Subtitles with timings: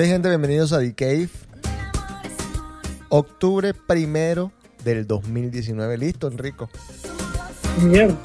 [0.00, 1.28] Ok, gente, bienvenidos a The Cave.
[3.10, 4.50] Octubre primero
[4.82, 5.98] del 2019.
[5.98, 6.70] Listo, Enrico.
[7.82, 8.16] Mierda.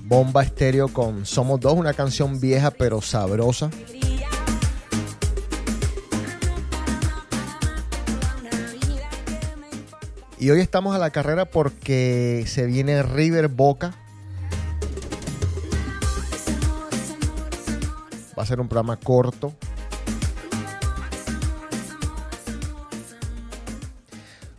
[0.00, 3.68] Bomba estéreo con Somos Dos, una canción vieja pero sabrosa.
[10.40, 13.94] Y hoy estamos a la carrera porque se viene River Boca.
[18.38, 19.52] Va a ser un programa corto.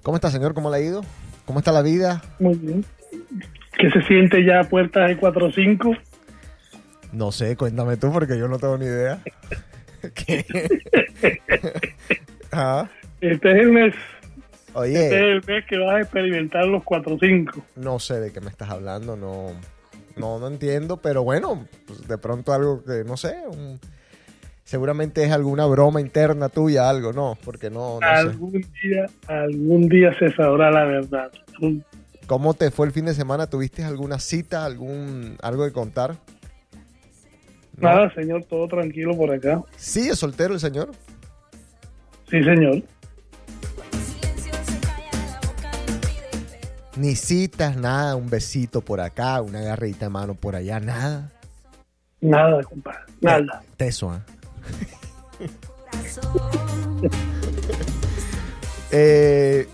[0.03, 0.53] ¿Cómo está, señor?
[0.53, 1.01] ¿Cómo le ha ido?
[1.45, 2.21] ¿Cómo está la vida?
[2.39, 2.85] Muy bien.
[3.77, 5.97] ¿Qué se siente ya a puertas de 4-5?
[7.13, 9.21] No sé, cuéntame tú porque yo no tengo ni idea.
[10.13, 10.45] ¿Qué?
[12.51, 12.89] Ah,
[13.21, 13.93] Este es el mes.
[14.75, 17.61] Este es el mes que vas a experimentar los 4-5.
[17.75, 19.47] no sé de qué me estás hablando, no,
[20.15, 23.79] no, no entiendo, pero bueno, pues de pronto algo que, no sé, un-
[24.63, 28.05] seguramente es alguna broma interna tuya, algo, no, porque no, no sé.
[28.29, 28.51] Algún
[28.83, 31.31] día, algún día se sabrá la verdad.
[32.27, 33.47] ¿Cómo te fue el fin de semana?
[33.49, 36.15] ¿Tuviste alguna cita, algún, algo de contar?
[37.77, 37.89] ¿No?
[37.89, 39.63] Nada, señor, todo tranquilo por acá.
[39.77, 40.91] ¿Sí es soltero el señor?
[42.29, 42.83] Sí, señor.
[46.99, 51.31] Ni citas, nada, un besito por acá, una agarrita de mano por allá, nada.
[52.19, 52.99] Nada, compadre.
[53.21, 53.63] Nada.
[53.77, 54.21] Teso, ¿ah?
[58.91, 59.67] Eh,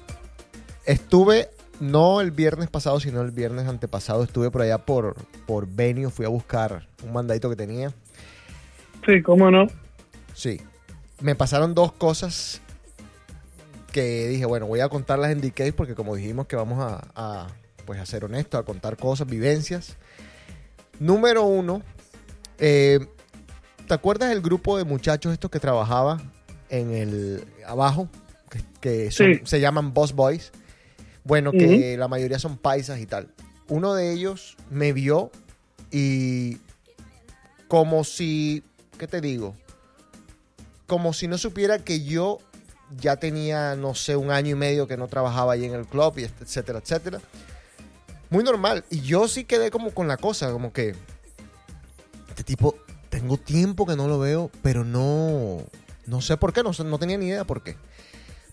[0.85, 1.50] estuve,
[1.80, 5.16] no el viernes pasado, sino el viernes antepasado, estuve por allá por,
[5.47, 7.91] por Venio, fui a buscar un mandadito que tenía.
[9.06, 9.68] Sí, cómo no.
[10.34, 10.62] Sí.
[11.22, 12.62] Me pasaron dos cosas
[13.95, 17.47] que dije, bueno, voy a contarlas en DK porque como dijimos que vamos a, a,
[17.85, 19.95] pues a ser honestos, a contar cosas, vivencias.
[21.00, 21.81] Número uno,
[22.59, 23.00] eh,
[23.88, 26.22] ¿te acuerdas del grupo de muchachos estos que trabajaba
[26.67, 28.09] en el abajo?
[28.50, 29.41] Que, que son- Sí.
[29.45, 30.51] se llaman Boss Boys.
[31.23, 33.29] Bueno, que la mayoría son paisas y tal.
[33.69, 35.31] Uno de ellos me vio
[35.89, 36.57] y
[37.69, 38.61] como si,
[39.00, 39.55] ¿qué te digo?
[40.85, 42.39] Como si no supiera que yo
[43.00, 46.18] ya tenía, no sé, un año y medio que no trabajaba ahí en el club,
[46.18, 47.19] y et- etcétera, etcétera.
[48.29, 48.84] Muy normal.
[48.90, 50.96] Y yo sí quedé como con la cosa, como que
[52.29, 52.75] este tipo,
[53.09, 55.63] tengo tiempo que no lo veo, pero no,
[56.06, 57.78] no sé por qué, no, no tenía ni idea por qué.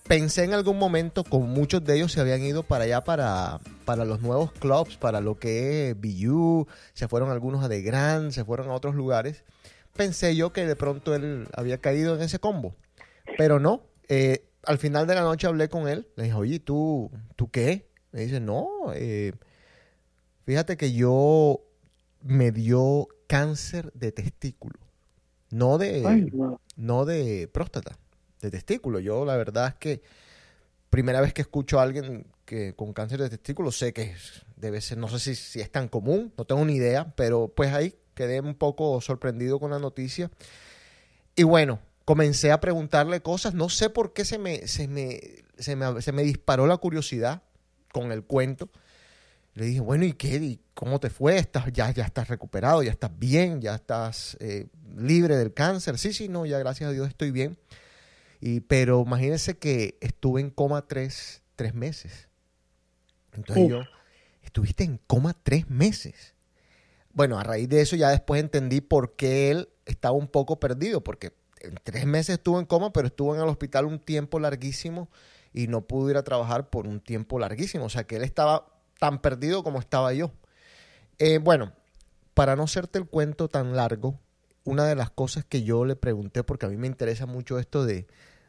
[0.06, 4.04] Pensé en algún momento, con muchos de ellos se habían ido para allá, para, para
[4.04, 8.44] los nuevos clubs, para lo que es BU, se fueron algunos a The Grand, se
[8.44, 9.44] fueron a otros lugares.
[9.96, 12.74] Pensé yo que de pronto él había caído en ese combo,
[13.38, 13.82] pero no.
[14.14, 17.88] Eh, al final de la noche hablé con él, le dije, oye, ¿tú, ¿tú qué?
[18.10, 19.32] Me dice, no, eh,
[20.44, 21.62] fíjate que yo
[22.20, 24.78] me dio cáncer de testículo,
[25.48, 26.60] no de Ay, no.
[26.76, 27.98] no de próstata,
[28.42, 29.00] de testículo.
[29.00, 30.02] Yo la verdad es que
[30.90, 34.14] primera vez que escucho a alguien que con cáncer de testículo sé que
[34.56, 37.72] debe ser, no sé si, si es tan común, no tengo ni idea, pero pues
[37.72, 40.30] ahí quedé un poco sorprendido con la noticia.
[41.34, 45.20] Y bueno, comencé a preguntarle cosas, no sé por qué se me, se me,
[45.58, 47.42] se me, se me disparó la curiosidad
[47.92, 48.70] con el cuento.
[49.54, 50.36] Le dije, bueno, ¿y qué?
[50.36, 51.36] ¿Y cómo te fue?
[51.36, 55.98] ¿Estás, ya, ya estás recuperado, ya estás bien, ya estás eh, libre del cáncer.
[55.98, 57.58] Sí, sí, no, ya gracias a Dios estoy bien.
[58.40, 62.28] Y, pero imagínense que estuve en coma tres, tres meses.
[63.32, 63.82] Entonces yo,
[64.42, 66.34] estuviste en coma tres meses.
[67.12, 71.04] Bueno, a raíz de eso ya después entendí por qué él estaba un poco perdido,
[71.04, 71.32] porque
[71.84, 75.08] tres meses estuvo en coma, pero estuvo en el hospital un tiempo larguísimo
[75.52, 77.84] y no pudo ir a trabajar por un tiempo larguísimo.
[77.84, 78.66] O sea que él estaba
[78.98, 80.30] tan perdido como estaba yo.
[81.18, 81.72] Eh, bueno,
[82.34, 84.18] para no hacerte el cuento tan largo,
[84.64, 87.84] una de las cosas que yo le pregunté, porque a mí me interesa mucho esto
[87.84, 88.06] de,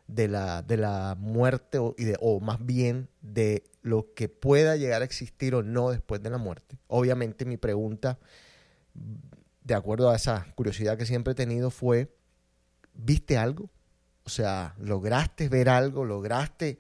[0.07, 4.75] de la, de la muerte o, y de, o más bien de lo que pueda
[4.75, 6.77] llegar a existir o no después de la muerte.
[6.88, 8.19] Obviamente mi pregunta,
[9.63, 12.16] de acuerdo a esa curiosidad que siempre he tenido, fue,
[12.94, 13.69] ¿viste algo?
[14.25, 16.06] O sea, ¿lograste ver algo?
[16.06, 16.78] ¿Lograste,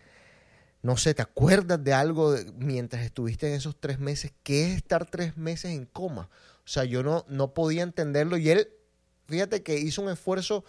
[0.81, 4.33] no sé, te acuerdas de algo de- mientras estuviste en esos tres meses?
[4.43, 6.29] ¿Qué es estar tres meses en coma?
[6.65, 8.69] O sea, yo no, no podía entenderlo y él,
[9.27, 10.63] fíjate que hizo un esfuerzo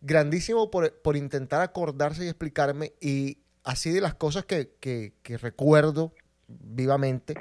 [0.00, 5.38] grandísimo por, por intentar acordarse y explicarme y así de las cosas que, que- que
[5.38, 6.12] recuerdo
[6.48, 7.34] vivamente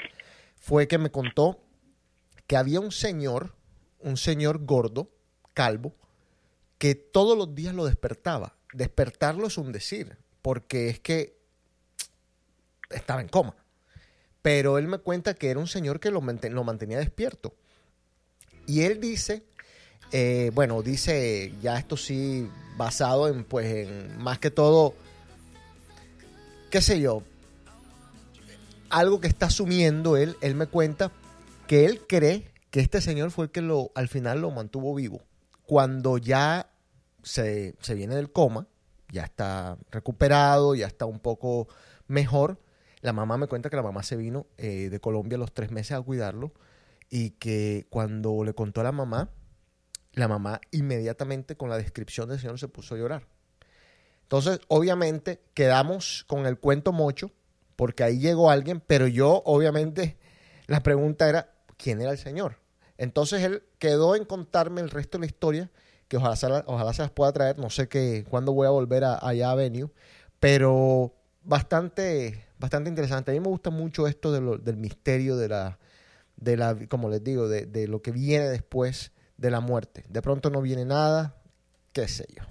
[0.57, 1.60] fue que me contó
[2.48, 3.56] que había un señor,
[4.00, 5.10] un señor gordo,
[5.54, 5.94] calvo,
[6.77, 8.56] que todos los días lo despertaba.
[8.74, 11.38] Despertarlo es un decir, porque es que
[12.89, 13.56] estaba en coma.
[14.42, 17.56] Pero él me cuenta que era un señor que lo, manten- lo mantenía despierto.
[18.68, 19.44] Y él dice,
[20.12, 24.94] eh, bueno, dice ya esto sí basado en, pues, en más que todo,
[26.69, 27.24] qué sé yo,
[28.89, 31.12] algo que está asumiendo él, él me cuenta
[31.68, 35.22] que él cree que este señor fue el que lo, al final lo mantuvo vivo.
[35.65, 36.69] Cuando ya
[37.23, 38.67] se, se viene del coma,
[39.12, 41.67] ya está recuperado, ya está un poco
[42.07, 42.59] mejor,
[43.06, 45.69] la mamá me cuenta que la mamá se vino eh, de Colombia a los tres
[45.69, 46.53] meses a cuidarlo
[47.09, 49.29] y que cuando le contó a la mamá,
[50.13, 53.27] la mamá inmediatamente con la descripción del señor se puso a llorar.
[54.23, 57.31] Entonces, obviamente, quedamos con el cuento mocho,
[57.75, 60.17] porque ahí llegó alguien, pero yo, obviamente,
[60.65, 62.57] la pregunta era, ¿quién era el señor?
[62.97, 65.71] Entonces, él quedó en contarme el resto de la historia,
[66.07, 69.03] que ojalá se, ojalá se las pueda traer, no sé qué, cuándo voy a volver
[69.03, 69.57] a, allá a
[70.39, 71.13] pero
[71.44, 73.31] bastante, bastante interesante.
[73.31, 75.80] A mí me gusta mucho esto del misterio de la,
[76.38, 80.06] de la, como les digo, de, de lo que viene después de la muerte.
[80.09, 81.36] De pronto no viene nada,
[81.94, 82.44] qué sé yo.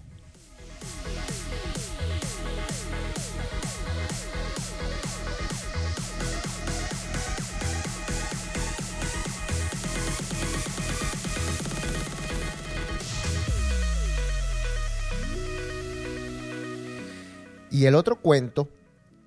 [17.75, 18.69] Y el otro cuento,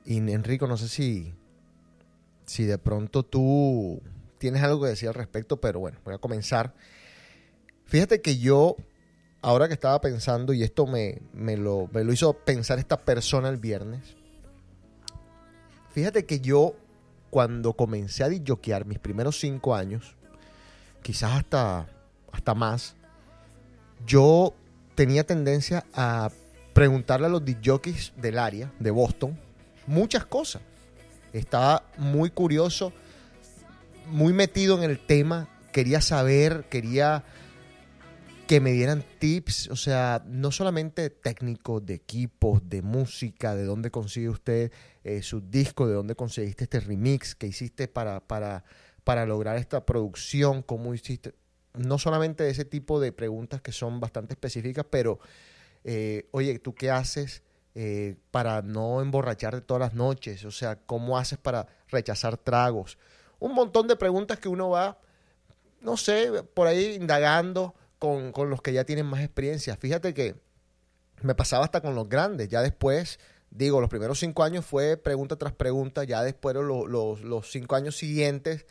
[0.06, 1.36] y Enrico, no sé si,
[2.46, 4.02] si de pronto tú
[4.38, 6.74] tienes algo que decir al respecto, pero bueno, voy a comenzar.
[7.84, 8.78] Fíjate que yo,
[9.42, 13.50] ahora que estaba pensando, y esto me, me lo, me lo hizo pensar esta persona
[13.50, 14.16] el viernes,
[15.90, 16.74] fíjate que yo,
[17.30, 20.16] cuando comencé a disjoquear mis primeros cinco años,
[21.02, 21.90] quizás hasta,
[22.32, 22.96] hasta más,
[24.06, 24.54] yo
[24.96, 26.30] tenía tendencia a
[26.78, 29.36] preguntarle a los disjockeys del área, de Boston,
[29.88, 30.62] muchas cosas.
[31.34, 32.94] Estaba muy curioso,
[34.12, 37.24] muy metido en el tema, quería saber, quería
[38.46, 43.90] que me dieran tips, o sea, no solamente técnicos de equipos, de música, de dónde
[43.90, 44.72] consigue usted
[45.04, 48.66] eh, su disco, de dónde conseguiste este remix que hiciste para, para,
[49.04, 51.34] para lograr esta producción, cómo hiciste,
[51.74, 55.20] no solamente ese tipo de preguntas que son bastante específicas, pero,
[55.90, 57.44] eh, oye, ¿tú qué haces
[57.74, 60.44] eh, para no emborracharte todas las noches?
[60.44, 62.98] O sea, ¿cómo haces para rechazar tragos?
[63.40, 65.00] Un montón de preguntas que uno va,
[65.80, 69.78] no sé, por ahí indagando con, con los que ya tienen más experiencia.
[69.78, 70.36] Fíjate que
[71.22, 73.18] me pasaba hasta con los grandes, ya después,
[73.50, 77.78] digo, los primeros cinco años fue pregunta tras pregunta, ya después los, los, los cinco
[77.78, 78.66] años siguientes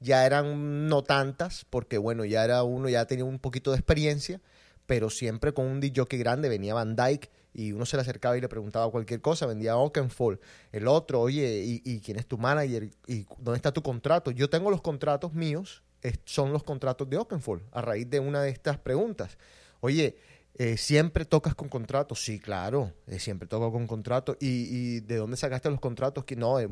[0.00, 4.40] ya eran no tantas, porque bueno, ya era uno, ya tenía un poquito de experiencia,
[4.86, 8.40] pero siempre con un DJ grande, venía Van Dyke y uno se le acercaba y
[8.40, 10.40] le preguntaba cualquier cosa, vendía Oakenfold,
[10.72, 12.90] el otro, oye, ¿y, quién es tu manager?
[13.06, 14.30] ¿Y dónde está tu contrato?
[14.30, 15.82] Yo tengo los contratos míos,
[16.24, 19.36] son los contratos de Oakenfold, a raíz de una de estas preguntas.
[19.80, 20.16] Oye,
[20.54, 22.24] eh, ¿siempre tocas con contratos?
[22.24, 24.36] Sí, claro, eh, siempre toco con contratos.
[24.40, 26.24] ¿Y, y de dónde sacaste los contratos?
[26.24, 26.68] Que no, eh,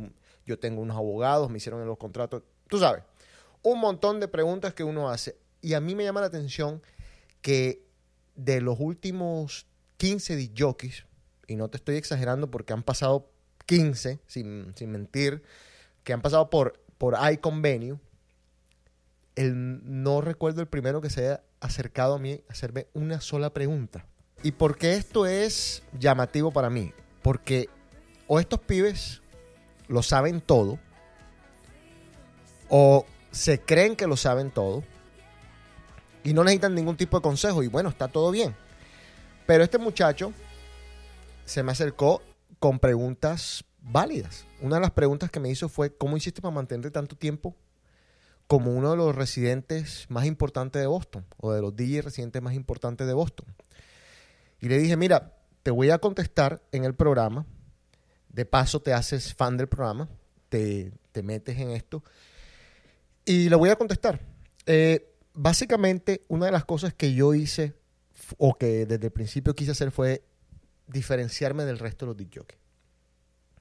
[0.47, 2.43] yo tengo unos abogados, me hicieron los contratos.
[2.69, 3.03] Tú sabes,
[3.63, 5.37] un montón de preguntas que uno hace.
[5.63, 6.83] Y a mí me llama la atención
[7.43, 7.90] que
[8.45, 9.67] de los últimos
[9.99, 11.05] 15 disc jockeys,
[11.47, 13.31] y no te estoy exagerando porque han pasado
[13.67, 15.43] 15, sin, sin mentir,
[16.05, 18.01] que han pasado por, por iConvenio,
[19.37, 23.53] el, no recuerdo el primero que se haya acercado a mí a hacerme una sola
[23.53, 24.07] pregunta.
[24.43, 26.93] ¿Y por qué esto es llamativo para mí?
[27.23, 27.69] Porque
[28.27, 29.23] o estos pibes
[29.89, 30.79] lo saben todo,
[32.69, 34.83] o se creen que lo saben todo,
[36.23, 38.55] y no necesitan ningún tipo de consejo, y bueno, está todo bien.
[39.47, 40.33] Pero este muchacho
[41.45, 42.23] se me acercó
[42.59, 44.47] con preguntas válidas.
[44.61, 47.57] Una de las preguntas que me hizo fue, ¿cómo hiciste para mantenerte tanto tiempo
[48.47, 52.55] como uno de los residentes más importantes de Boston, o de los DJ residentes más
[52.55, 53.47] importantes de Boston?
[54.61, 57.47] Y le dije, mira, te voy a contestar en el programa.
[58.29, 60.09] De paso, te haces fan del programa,
[60.49, 62.05] te, te metes en esto
[63.25, 64.21] y le voy a contestar.
[64.67, 67.75] Eh, básicamente, una de las cosas que yo hice
[68.39, 70.25] o que desde el principio quise hacer fue
[70.87, 72.61] diferenciarme del resto de los disc jockeys.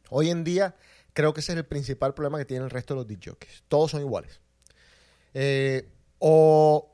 [0.10, 0.76] Hoy en día,
[1.14, 3.64] creo que ese es el principal problema que tiene el resto de los disc jockeys.
[3.68, 4.40] Todos son iguales.
[5.34, 6.92] Eh, o,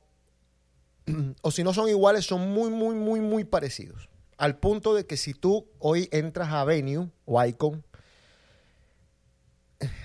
[1.41, 4.09] o si no son iguales, son muy, muy, muy, muy parecidos.
[4.37, 7.83] Al punto de que si tú hoy entras a Venue o Icon,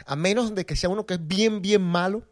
[0.07, 2.25] a menos de que sea uno que es bien, bien malo,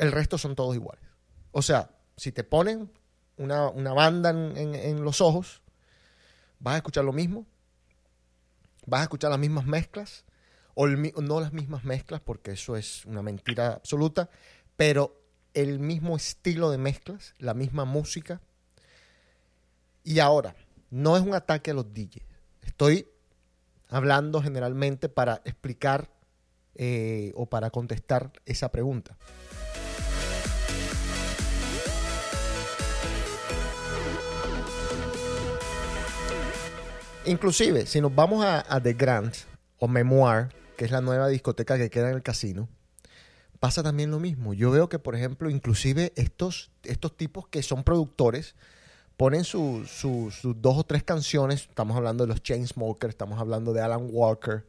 [0.00, 1.04] el resto son todos iguales.
[1.52, 2.90] O sea, si te ponen
[3.36, 5.62] una, una banda en, en- los ojos,
[6.58, 7.46] vas a escuchar lo mismo,
[8.86, 10.24] vas a escuchar las mismas mezclas,
[10.74, 14.30] o no las mismas mezclas, porque eso es una mentira absoluta,
[14.76, 15.20] pero
[15.52, 18.40] el mismo estilo de mezclas, la misma música.
[20.02, 20.54] Y ahora,
[20.90, 22.22] no es un ataque a los DJs.
[22.62, 23.06] Estoy
[23.88, 26.10] hablando generalmente para explicar
[26.74, 29.16] eh, o para contestar esa pregunta.
[37.26, 39.32] Inclusive, si nos vamos a, The Grand
[39.78, 42.68] o Memoir, que es la nueva discoteca que queda en el casino,
[43.60, 44.54] pasa también lo mismo.
[44.54, 48.54] Yo veo que, por ejemplo, inclusive estos, estos tipos que son productores
[49.18, 51.62] ponen su- su- sus dos o tres canciones.
[51.68, 54.64] Estamos hablando de los Chainsmokers, estamos hablando de Alan Walker,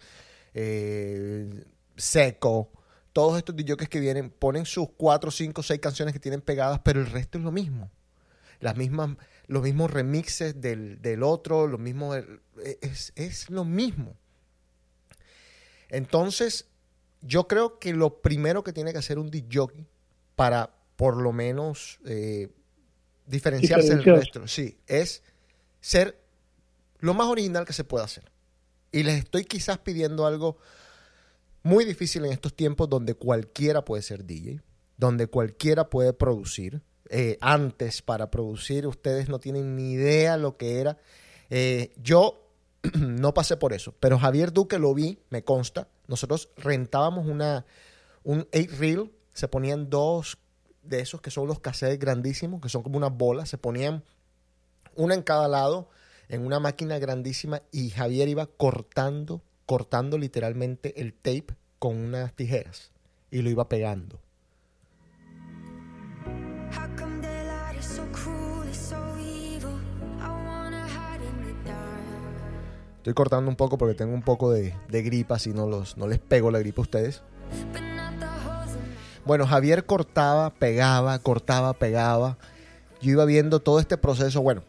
[0.53, 1.63] eh,
[1.95, 2.69] Seco,
[3.13, 6.99] todos estos DJs que vienen, ponen sus cuatro, cinco, seis canciones que tienen pegadas, pero
[6.99, 7.89] el resto es lo mismo.
[8.59, 9.15] Las mismas,
[9.51, 12.23] los mismos remixes del, del otro, los mismos,
[12.79, 14.15] es, es lo mismo.
[15.89, 16.69] Entonces,
[17.19, 19.67] yo creo que lo primero que tiene que hacer un DJ
[20.37, 22.47] para por lo menos eh,
[23.25, 25.21] diferenciarse del resto, sí, es
[25.81, 26.17] ser
[26.99, 28.31] lo más original que se pueda hacer.
[28.93, 30.59] Y les estoy quizás pidiendo algo
[31.61, 34.61] muy difícil en estos tiempos donde cualquiera puede ser DJ,
[34.95, 36.81] donde cualquiera puede producir.
[37.13, 40.97] Eh, antes, para producir, ustedes no tienen ni idea lo que era.
[41.49, 42.47] Eh, yo
[42.97, 45.89] no pasé por eso, pero Javier Duque lo vi, me consta.
[46.07, 47.65] Nosotros rentábamos una,
[48.23, 50.37] un 8 reel, se ponían dos
[50.83, 54.05] de esos que son los cassettes grandísimos, que son como unas bolas, se ponían
[54.95, 55.89] una en cada lado
[56.29, 62.91] en una máquina grandísima y Javier iba cortando, cortando literalmente el tape con unas tijeras
[63.29, 64.21] y lo iba pegando.
[73.01, 76.19] Estoy cortando un poco porque tengo un poco de, gripa, si no, los, no les
[76.19, 77.23] pego la gripa a ustedes.
[79.25, 82.37] Bueno, Javier cortaba, pegaba, cortaba, pegaba.
[83.01, 84.43] Yo iba viendo todo este proceso.
[84.43, 84.61] Bueno,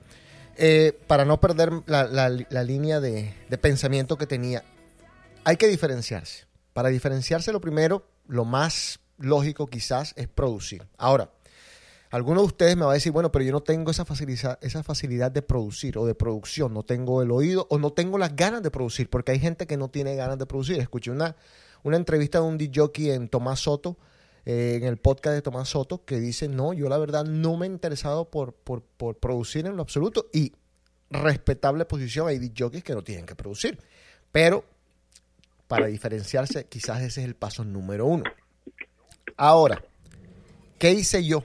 [0.56, 2.30] eh, para no perder la,
[2.64, 4.64] línea de pensamiento que tenía,
[5.44, 6.46] hay que diferenciarse.
[6.72, 10.86] Para diferenciarse, lo primero, lo más lógico quizás es producir.
[10.96, 11.28] Ahora,
[12.12, 14.82] alguno de ustedes me va a decir, bueno, pero yo no tengo esa facilidad, esa
[14.82, 18.62] facilidad de producir o de producción, no tengo el oído o no tengo las ganas
[18.62, 20.78] de producir, porque hay gente que no tiene ganas de producir.
[20.78, 21.34] Escuché una,
[21.84, 23.96] entrevista de un DJ en Tomás Soto,
[24.44, 27.66] eh, en el podcast de Tomás Soto, que dice, no, yo la verdad no me
[27.66, 30.52] he interesado por, por, por producir en lo absoluto y
[31.08, 33.78] respetable posición, hay DJs que no tienen que producir,
[34.30, 34.66] pero
[35.66, 38.24] para diferenciarse quizás ese es el paso número uno.
[39.38, 39.82] Ahora,
[40.78, 41.44] ¿qué hice yo?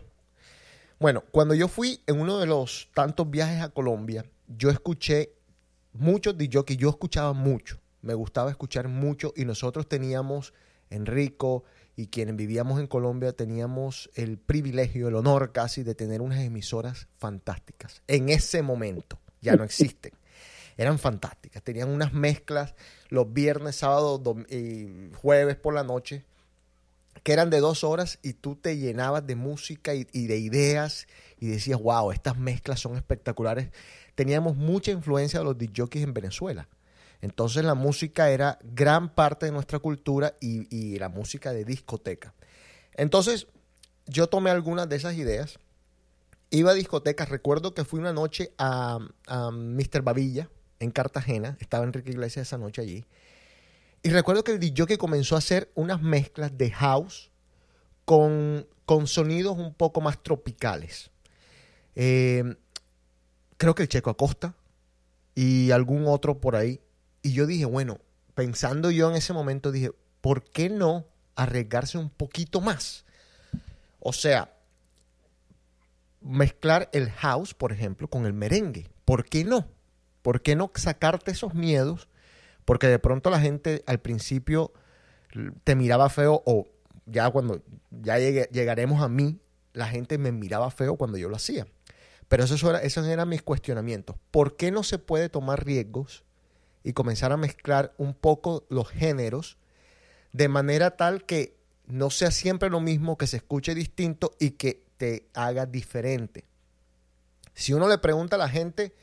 [1.00, 5.32] Bueno, cuando yo fui en uno de los tantos viajes a Colombia, yo escuché
[5.94, 6.36] muchos
[6.66, 10.56] que yo escuchaba mucho, me gustaba escuchar mucho y nosotros teníamos,
[10.90, 16.40] Enrico y quienes vivíamos en Colombia, teníamos el privilegio, el honor casi de tener unas
[16.40, 18.02] emisoras fantásticas.
[18.08, 20.14] En ese momento, ya no existen.
[20.78, 22.74] Eran fantásticas, tenían unas mezclas
[23.10, 26.26] los viernes, sábados y jueves por la noche
[27.24, 31.08] que eran de dos horas y tú te llenabas de música y, de ideas
[31.40, 33.70] y decías, wow, estas mezclas son espectaculares.
[34.16, 36.68] Teníamos mucha influencia de los DJs en Venezuela.
[37.22, 42.34] Entonces la música era gran parte de nuestra cultura y, y la música de discoteca.
[42.94, 43.48] Entonces
[44.06, 45.60] yo tomé algunas de esas ideas,
[46.50, 50.02] iba a discotecas, recuerdo que fui una noche a, a Mr.
[50.02, 53.06] Babilla en Cartagena, estaba Enrique Iglesias esa noche allí,
[54.04, 57.32] y recuerdo que el DJ comenzó a hacer unas mezclas de house
[58.06, 61.12] con, con sonidos un poco más tropicales.
[61.96, 62.56] Eh,
[63.58, 64.54] creo que el Checo Acosta
[65.36, 66.80] y algún otro por ahí.
[67.22, 68.00] Y yo dije, bueno,
[68.34, 73.04] pensando yo en ese momento, dije, ¿por qué no arriesgarse un poquito más?
[74.00, 74.54] O sea,
[76.22, 78.90] mezclar el house, por ejemplo, con el merengue.
[79.06, 79.68] ¿Por qué no?
[80.22, 82.08] ¿Por qué no sacarte esos miedos?
[82.68, 84.74] Porque de pronto la gente al principio
[85.64, 86.68] te miraba feo o
[87.06, 89.40] ya cuando ya llegaremos a mí,
[89.72, 91.66] la gente me miraba feo cuando yo lo hacía.
[92.28, 94.18] Pero esos, esos eran mis cuestionamientos.
[94.32, 96.26] ¿Por qué no se puede tomar riesgos
[96.84, 99.58] y comenzar a mezclar un poco los géneros
[100.34, 101.56] de manera tal que
[101.86, 106.44] no sea siempre lo mismo, que se escuche distinto y que te haga diferente?
[107.54, 108.94] Si uno le pregunta a la gente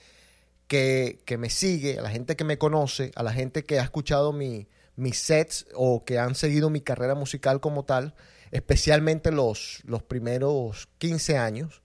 [0.66, 3.83] que, que me sigue, a la gente que me conoce, a la gente que ha
[3.83, 4.66] escuchado mi-
[4.97, 8.14] mis sets o que han seguido mi carrera musical como tal,
[8.50, 11.83] especialmente los, los primeros 15 años,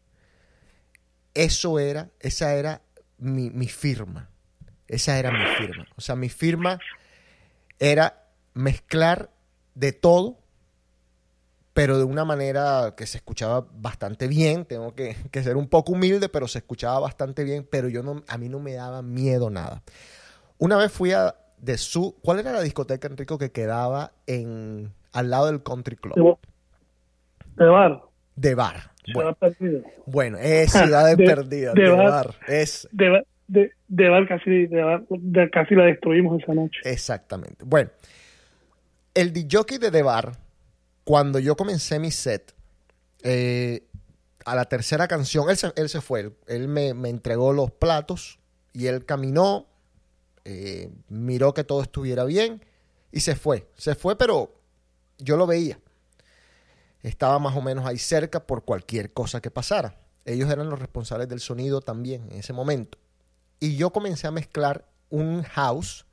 [1.33, 2.81] eso era, esa era
[3.17, 4.29] mi, mi firma.
[4.87, 5.87] Esa era mi firma.
[5.95, 6.79] O sea, mi firma
[7.77, 9.31] era mezclar
[9.75, 10.38] de todo,
[11.79, 14.65] pero de una manera que se escuchaba bastante bien.
[14.65, 18.21] Tengo que, que ser un poco humilde, pero se escuchaba bastante bien, pero yo no,
[18.27, 19.81] a mí no me daba miedo nada.
[20.57, 25.29] Una vez fui a de su, ¿cuál era la discoteca, Enrico, que quedaba en al
[25.29, 26.37] lado del Country De, Club?
[27.55, 28.01] de bar.
[28.35, 28.91] De bar.
[29.13, 29.81] Bueno, perdido.
[30.05, 32.09] bueno, es ciudades De- perdidas, de de bar.
[32.11, 32.35] bar.
[32.47, 36.79] Es De, bar- de, de bar casi, de bar, de- casi la destruimos esa noche.
[36.83, 37.63] Exactamente.
[37.65, 37.89] Bueno,
[39.13, 40.33] el DJ de The Bar,
[41.09, 42.53] cuando yo comencé mi set,
[43.23, 43.83] eh,
[44.45, 48.37] a la tercera canción, él se, él se fue, él, me, me entregó los platos
[48.73, 49.65] y él caminó,
[50.45, 52.63] eh, miró que todo estuviera bien
[53.11, 53.67] y se fue.
[53.75, 54.53] Se fue, pero
[55.17, 55.79] yo lo veía.
[57.01, 59.99] Estaba más o menos ahí cerca por cualquier cosa que pasara.
[60.25, 62.99] Ellos eran los responsables del sonido también en ese momento.
[63.59, 66.05] Y yo comencé a mezclar un house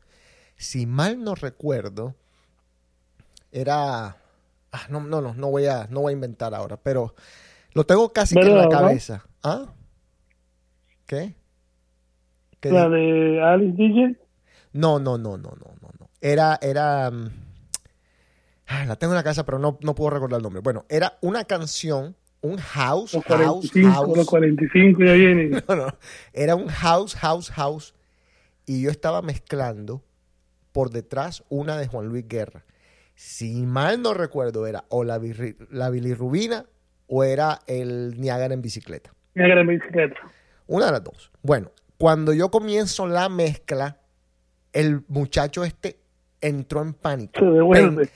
[0.56, 2.14] si mal no recuerdo,
[3.52, 4.22] era.
[4.76, 7.14] Ah, no, no, no, no voy, a, no voy a inventar ahora, pero
[7.72, 9.26] lo tengo casi que en la cabeza.
[9.42, 9.66] ¿Ah?
[11.06, 11.34] ¿Qué?
[12.60, 14.16] ¿Qué La de Alice DJ,
[14.72, 16.10] No, no, no, no, no, no, no.
[16.20, 17.10] Era, era.
[17.10, 17.30] mm,
[18.66, 20.60] ah, la tengo en la casa, pero no, no puedo recordar el nombre.
[20.62, 24.16] Bueno, era una canción, un house, los house, 45, house.
[24.16, 25.62] los 45 ya vienen.
[25.68, 25.98] No, no.
[26.32, 27.94] Era un house, house, house.
[28.66, 30.02] Y yo estaba mezclando
[30.72, 32.64] por detrás una de Juan Luis Guerra.
[33.16, 35.20] Si mal no recuerdo, era o la,
[35.70, 36.66] la bilirrubina
[37.08, 39.12] o era el Niágara en bicicleta.
[39.34, 40.16] Una gran bicicleta.
[40.66, 41.32] Una de las dos.
[41.42, 43.98] Bueno, cuando yo comienzo la mezcla,
[44.72, 45.98] el muchacho este
[46.40, 47.38] entró en pánico.
[47.38, 48.10] Se devuelve.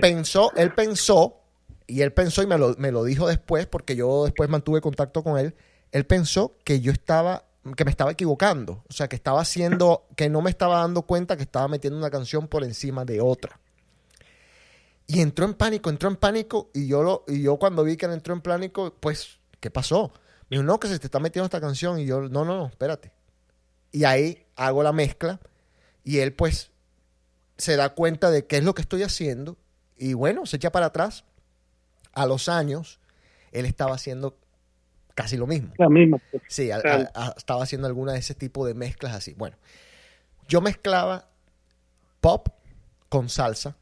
[0.00, 1.40] pensó, él pensó,
[1.86, 5.22] y él pensó y me lo, me lo dijo después, porque yo después mantuve contacto
[5.22, 5.54] con él,
[5.92, 7.44] él pensó que yo estaba,
[7.76, 11.36] que me estaba equivocando, o sea, que estaba haciendo, que no me estaba dando cuenta
[11.36, 13.58] que estaba metiendo una canción por encima de otra.
[15.06, 18.06] Y entró en pánico, entró en pánico, y yo, lo, y yo cuando vi que
[18.06, 20.12] él entró en pánico, pues, ¿qué pasó?
[20.48, 22.66] Me dijo, no, que se te está metiendo esta canción, y yo, no, no, no,
[22.66, 23.12] espérate.
[23.90, 25.40] Y ahí hago la mezcla,
[26.04, 26.70] y él pues
[27.58, 29.56] se da cuenta de qué es lo que estoy haciendo
[29.96, 31.24] y bueno, se echa para atrás.
[32.12, 32.98] A los años,
[33.52, 34.36] él estaba haciendo
[35.14, 35.72] casi lo mismo.
[35.78, 36.18] La misma.
[36.30, 36.42] pues.
[36.48, 37.08] Sí, a- Claro.
[37.14, 39.34] a- a- estaba haciendo alguna de ese tipo de mezclas así.
[39.34, 39.56] Bueno,
[40.48, 41.28] yo mezclaba
[42.20, 42.48] pop
[43.08, 43.76] con salsa.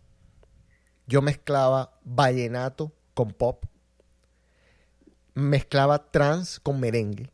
[1.11, 3.65] Yo mezclaba vallenato con pop.
[5.35, 7.31] Mezclaba trans con merengue.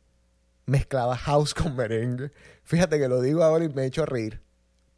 [0.64, 2.30] Mezclaba house con merengue.
[2.64, 4.40] Fíjate que lo digo ahora y me he hecho reír.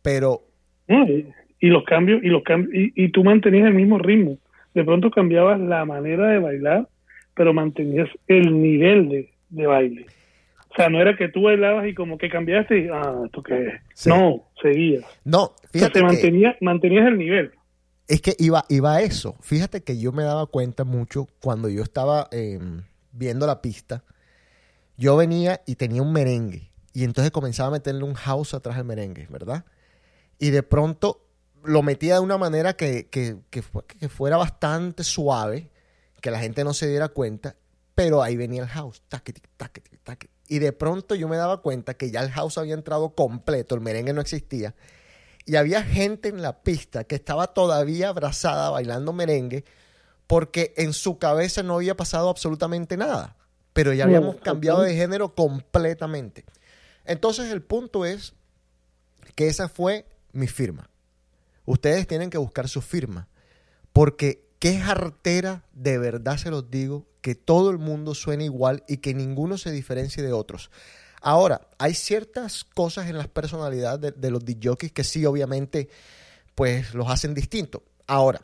[0.00, 0.44] Pero
[0.86, 4.38] y, los cambios, y los cambios, y, y tú mantenías el mismo ritmo.
[4.74, 6.88] De pronto cambiabas la manera de bailar,
[7.34, 10.06] pero mantenías el nivel de, de baile.
[10.70, 13.66] O sea, no era que tú bailabas y como que cambiaste y, ah, ¿esto qué
[13.66, 13.74] es?
[13.94, 14.08] Sí.
[14.08, 15.04] No, seguías.
[15.24, 17.50] no, O sea, fíjate te que- mantenías el nivel.
[18.08, 19.36] Es que iba, iba a eso.
[19.40, 22.58] Fíjate que yo me daba cuenta mucho cuando yo estaba eh,
[23.12, 24.02] viendo la pista.
[24.96, 26.70] Yo venía y tenía un merengue.
[26.94, 29.64] Y entonces comenzaba a meterle un house atrás del merengue, ¿verdad?
[30.38, 31.24] Y de pronto
[31.62, 35.70] lo metía de una manera que, que, que fu- que fuera bastante suave,
[36.20, 37.56] que la gente no se diera cuenta,
[37.94, 39.02] pero ahí venía el house.
[40.48, 43.80] Y de pronto yo me daba cuenta que ya el house había entrado completo, el
[43.82, 44.74] merengue no existía.
[45.48, 49.64] Y había gente en la pista que estaba todavía abrazada bailando merengue
[50.26, 53.34] porque en su cabeza no había pasado absolutamente nada.
[53.72, 56.44] Pero ya habíamos cambiado de género completamente.
[57.06, 58.34] Entonces el punto es
[59.34, 60.90] que esa fue mi firma.
[61.64, 63.26] Ustedes tienen que buscar su firma.
[63.94, 68.98] Porque qué jartera, de verdad se los digo, que todo el mundo suene igual y
[68.98, 70.70] que ninguno se diferencie de otros.
[71.20, 75.88] Ahora, hay ciertas cosas en las personalidades de, de los DJs que sí, obviamente,
[76.54, 77.82] pues los hacen distintos.
[78.06, 78.40] Ahora,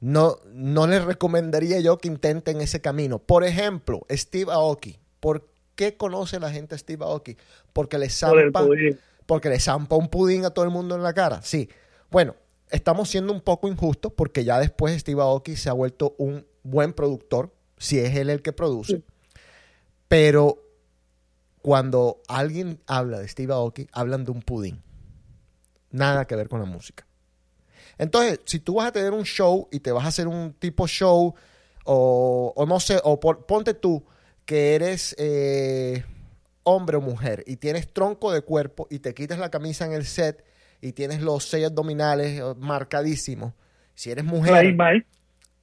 [0.00, 3.18] no, no les recomendaría yo que intenten ese camino.
[3.18, 4.98] Por ejemplo, Steve Aoki.
[5.20, 7.36] ¿Por qué conoce la gente a Steve Aoki?
[7.72, 8.64] Porque le zampa,
[9.26, 11.40] porque le zampa un pudín a todo el mundo en la cara.
[11.42, 11.68] Sí.
[12.10, 12.36] Bueno,
[12.70, 16.92] estamos siendo un poco injustos porque ya después Steve Aoki se ha vuelto un buen
[16.92, 19.02] productor, si es él el que produce.
[20.08, 20.62] Pero
[21.66, 24.84] cuando alguien habla de Steve Aoki, hablan de un pudín.
[25.90, 27.04] Nada que ver con la música.
[27.98, 30.86] Entonces, si tú vas a tener un show y te vas a hacer un tipo
[30.86, 31.34] show,
[31.84, 34.04] o, o no sé, o por- ponte tú
[34.44, 36.04] que eres eh,
[36.62, 40.04] hombre o mujer y tienes tronco de cuerpo y te quitas la camisa en el
[40.06, 40.44] set
[40.80, 43.54] y tienes los sellos abdominales eh, marcadísimos.
[43.96, 45.06] Si eres mujer, La Mike,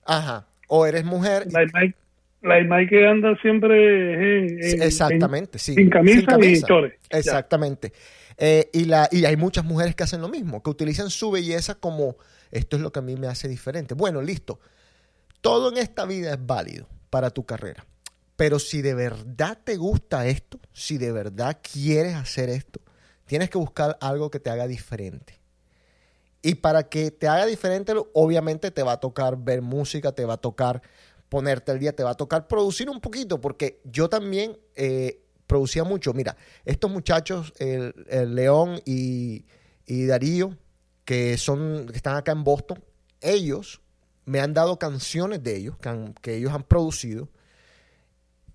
[0.03, 1.95] ajá, o eres mujer, la Mike,
[2.43, 5.73] la Mike que anda siempre en, Sí, en- Exactamente, sí.
[5.73, 6.93] sin camisa ni chores.
[7.11, 7.17] Ya.
[7.19, 7.93] Exactamente.
[8.37, 11.75] Eh, y, la, y hay muchas mujeres que hacen lo mismo, que utilizan su belleza
[11.75, 12.17] como
[12.51, 13.93] esto es lo que a mí me hace diferente.
[13.95, 14.59] Bueno, listo.
[15.41, 17.85] Todo en esta vida es válido para tu carrera.
[18.35, 22.81] Pero si de verdad te gusta esto, si de verdad quieres hacer esto,
[23.25, 25.39] tienes que buscar algo que te haga diferente.
[26.41, 30.33] Y para que te haga diferente, obviamente te va a tocar ver música, te va
[30.33, 30.81] a tocar
[31.33, 35.83] ponerte al día, te va a tocar producir un poquito, porque yo también eh, producía
[35.83, 36.13] mucho.
[36.13, 39.47] Mira, estos muchachos, el, el León y,
[39.87, 40.55] y Darío,
[41.05, 42.83] que, son, que están acá en Boston,
[43.19, 43.81] ellos
[44.25, 47.29] me han dado canciones de ellos, que, que ellos han producido,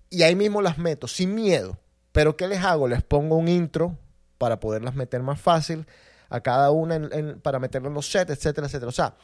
[0.09, 1.77] y ahí mismo las meto, sin miedo.
[2.13, 2.87] Pero ¿qué les hago?
[2.87, 3.97] Les pongo un intro
[4.37, 5.85] para poderlas meter más fácil
[6.29, 8.87] a cada una en- para meterlo en los sets, etcétera, etcétera.
[8.87, 9.17] O sea,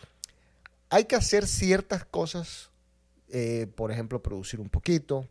[0.90, 2.70] hay que hacer ciertas cosas,
[3.30, 5.26] eh, por ejemplo, producir un poquito,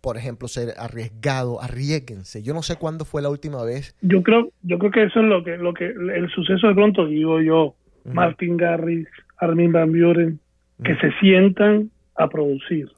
[0.00, 2.42] por ejemplo, ser arriesgado, arriesguense.
[2.42, 3.94] Yo no sé cuándo fue la última vez.
[4.02, 7.06] Yo creo, yo creo que eso es lo que, lo que el suceso de pronto
[7.06, 7.74] digo yo,
[8.04, 8.14] Ujú.
[8.14, 10.40] Martin Garrix, Armin Van Buren,
[10.82, 12.90] que se sientan a producir.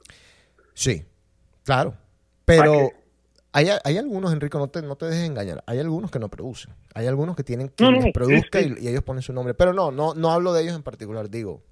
[0.73, 1.03] Sí,
[1.63, 1.95] claro.
[2.47, 2.91] Pero
[3.53, 5.63] hay, hay algunos, Enrico, no te, no te dejes engañar.
[5.67, 6.73] Hay algunos que no producen.
[6.95, 8.61] Hay algunos que tienen No, quien no, produzca.
[8.61, 9.55] Y, y ellos ponen su nombre.
[9.55, 11.29] Pero no, no, no hablo de ellos en particular.
[11.31, 11.63] Digo,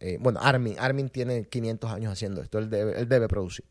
[0.00, 0.74] eh, bueno, Armin.
[0.78, 2.58] Armin tiene 500 años haciendo esto.
[2.58, 3.64] Él debe, él debe producir.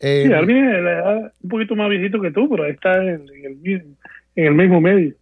[0.00, 3.44] Eh, Sí, Armin es un poquito más viejito que tú, pero ahí está en, en
[3.44, 3.96] el, mismo-
[4.36, 5.14] en el mismo medio.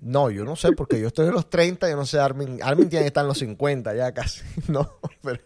[0.00, 2.88] No, yo no sé, porque yo estoy en los 30, yo no sé, Armin, Armin
[2.88, 4.42] tiene que estar en los 50 ya casi,
[4.72, 4.88] no,
[5.22, 5.40] pero...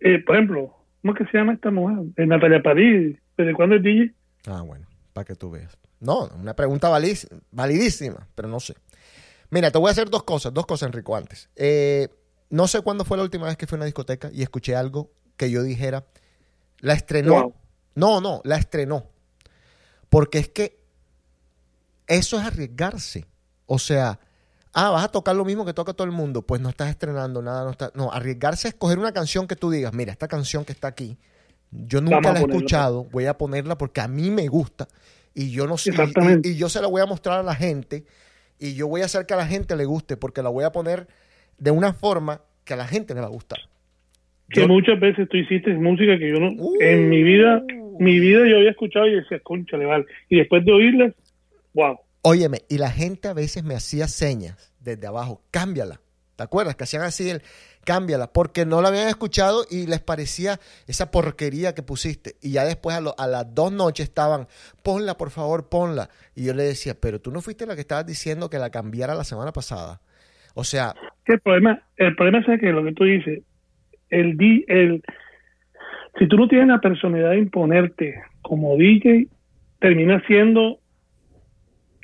[0.00, 2.06] Eh, por ejemplo, ¿cómo es que se llama esta mujer?
[2.16, 3.18] Eh, Natalia París.
[3.36, 4.14] ¿Desde cuándo es DJ?
[4.46, 5.76] Ah, bueno, para que tú veas.
[6.00, 8.74] No, una pregunta validísima, pero no sé.
[9.50, 11.48] Mira, te voy a hacer dos cosas, dos cosas, Enrico, antes.
[11.56, 12.08] Eh,
[12.50, 15.10] no sé cuándo fue la última vez que fui a una discoteca y escuché algo
[15.36, 16.04] que yo dijera,
[16.80, 17.32] la estrenó.
[17.32, 17.54] Wow.
[17.94, 19.06] No, no, la estrenó.
[20.10, 20.78] Porque es que
[22.06, 23.26] eso es arriesgarse.
[23.66, 24.20] O sea,
[24.74, 27.40] ah, vas a tocar lo mismo que toca todo el mundo, pues no estás estrenando
[27.40, 30.64] nada, no está, no, arriesgarse es coger una canción que tú digas, mira, esta canción
[30.64, 31.16] que está aquí,
[31.70, 34.86] yo nunca Vamos a la he escuchado, voy a ponerla porque a mí me gusta
[35.34, 38.04] y yo no sé, y- y, yo se la voy a mostrar a la gente
[38.58, 40.70] y yo voy a hacer que a la gente le guste porque la voy a
[40.70, 41.08] poner
[41.58, 43.60] de una forma que a la gente le va a gustar.
[44.50, 46.52] Que Yo- muchas veces tú hiciste música que yo no...
[46.56, 46.76] Uh.
[46.80, 47.62] En mi vida,
[47.98, 50.06] mi vida yo había escuchado y decía, concha, vale.
[50.28, 51.12] Y después de oírlas,
[51.72, 51.98] wow.
[52.26, 56.00] Óyeme, y la gente a veces me hacía señas desde abajo, cámbiala.
[56.36, 56.74] ¿Te acuerdas?
[56.74, 57.42] Que hacían así el,
[57.84, 62.36] cámbiala, porque no la habían escuchado y les parecía esa porquería que pusiste.
[62.40, 64.48] Y ya después a, lo- a las dos noches estaban,
[64.82, 66.08] ponla, por favor, ponla.
[66.34, 69.14] Y yo le decía, pero tú no fuiste la que estabas diciendo que la cambiara
[69.14, 70.00] la semana pasada.
[70.54, 70.94] O sea,
[71.26, 73.42] el problema, el problema es que lo que tú dices,
[74.08, 74.36] el,
[74.68, 75.02] el
[76.18, 79.28] si tú no tienes la personalidad de imponerte como DJ,
[79.78, 80.78] termina siendo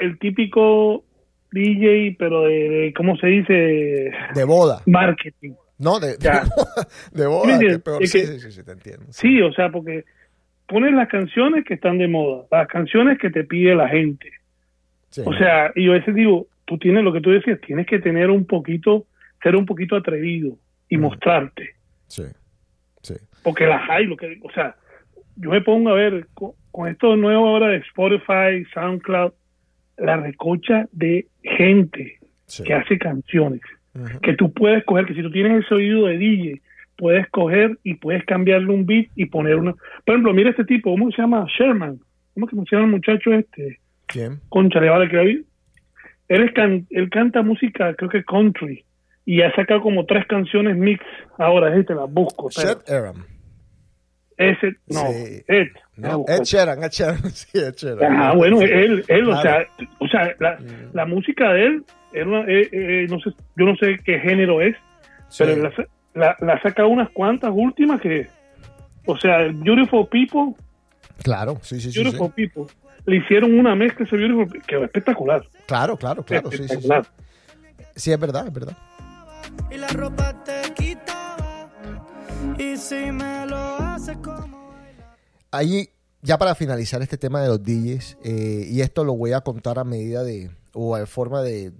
[0.00, 1.04] el típico
[1.52, 3.52] DJ, pero de, de ¿cómo se dice?
[4.34, 4.82] de boda.
[4.86, 5.52] Marketing.
[5.78, 6.44] No, de, Ya.
[7.12, 7.82] de boda, ¿Me que entiendes?
[7.82, 8.02] peor.
[8.02, 9.06] Es Sí, que- sí, sí, sí, te entiendo.
[9.10, 10.04] Sí, o sea, porque
[10.66, 14.30] pones las canciones que están de moda, las canciones que te pide la gente.
[15.08, 15.22] Sí.
[15.24, 17.98] O sea, y yo a veces digo, tú tienes lo que tú decías, tienes que
[17.98, 19.06] tener un poquito,
[19.42, 20.56] ser un poquito atrevido
[20.88, 21.00] y Mm.
[21.00, 21.70] mostrarte.
[22.06, 22.24] sí,
[23.02, 23.14] sí.
[23.42, 24.76] porque las hay, lo que, o sea,
[25.36, 29.32] yo me pongo a ver con, con esto nuevo ahora de Spotify, SoundCloud,
[30.00, 32.64] la recocha de gente sí.
[32.64, 33.60] que hace canciones,
[34.22, 36.60] que tú puedes coger, que si tú tienes ese oído de DJ,
[36.96, 39.72] puedes coger y puedes cambiarle un beat y poner una,
[40.04, 41.46] por ejemplo, mira este tipo, ¿cómo se llama?
[41.58, 41.98] Sherman,
[42.34, 43.78] ¿cómo que se llama el muchacho este?
[44.06, 44.40] ¿Quién?
[44.48, 45.44] Concha, le vale que él,
[46.28, 48.84] él, es can- él canta música, creo que country,
[49.24, 51.04] y ha sacado como tres canciones mix,
[51.38, 52.50] ahora, este, las busco.
[52.50, 53.24] Seth Aram.
[54.40, 55.42] Ese, no, Sí.
[55.48, 55.68] Ed.
[55.96, 58.12] No, Ah, Ed Sheeran, Ed Sheeran, sí, Ed Sheeran.
[58.12, 59.66] Ajá, bueno, él, él o, sea,
[59.98, 60.58] o sea, la,
[60.92, 61.84] la música de él,
[62.26, 64.74] una- eh, eh, no sé, yo no sé qué género es,
[65.28, 65.44] Sí.
[65.44, 65.72] pero la,
[66.14, 68.28] la, la saca unas cuantas últimas que,
[69.06, 70.54] o sea, el Beautiful People,
[71.22, 72.02] Claro, sí, sí, sí, sí.
[72.02, 72.64] Beautiful People,
[73.04, 76.76] le hicieron una mezcla ese Beautiful People, que es espectacular, Claro, claro, claro, sí, sí,
[76.80, 76.88] sí.
[77.94, 78.76] Sí, es verdad, es verdad.
[79.70, 80.52] y la ropa te.
[82.60, 84.74] Y si me lo haces como.
[85.50, 85.88] Ahí,
[86.20, 89.78] ya para finalizar este tema de los DJs, eh, y esto lo voy a contar
[89.78, 91.72] a medida de, o en forma de,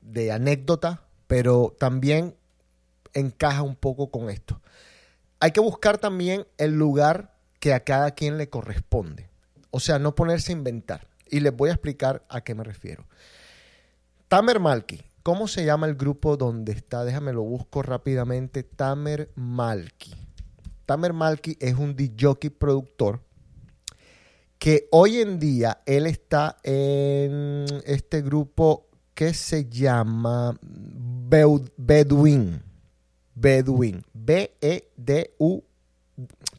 [0.00, 2.36] de anécdota, pero también
[3.14, 4.60] encaja un poco con esto.
[5.40, 9.28] Hay que buscar también el lugar que a cada quien le corresponde.
[9.72, 11.08] O sea, no ponerse a inventar.
[11.28, 13.08] Y les voy a explicar a qué me refiero.
[14.28, 15.02] Tamer Malki.
[15.22, 17.04] ¿Cómo se llama el grupo donde está?
[17.04, 18.64] Déjame lo busco rápidamente.
[18.64, 20.12] Tamer Malki.
[20.84, 23.20] Tamer Malki es un DJ productor
[24.58, 32.60] que hoy en día él está en este grupo que se llama Bedouin.
[33.36, 34.04] Bedouin.
[34.12, 35.62] B-E-D-U.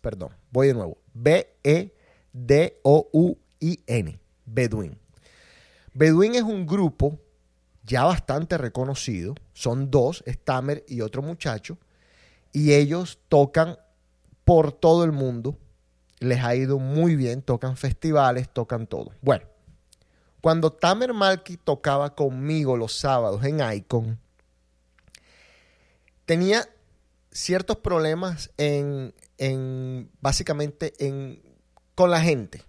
[0.02, 0.98] Perdón, voy de nuevo.
[1.14, 1.90] B-E-D-O-U-I-N.
[4.46, 4.98] Bedouin.
[5.94, 7.20] Bedouin es un grupo
[7.84, 9.36] ya bastante reconocido.
[9.54, 11.78] Son dos, es Tamer y otro muchacho.
[12.52, 13.78] Y ellos tocan
[14.46, 15.58] por todo el mundo.
[16.20, 19.12] Les ha ido muy bien, tocan festivales, tocan todo.
[19.22, 19.46] Bueno,
[20.42, 24.20] cuando Tamer Malky tocaba conmigo los sábados en Icon,
[26.26, 26.68] tenía
[27.32, 31.42] ciertos problemas en, en básicamente en,
[31.96, 32.64] con la gente.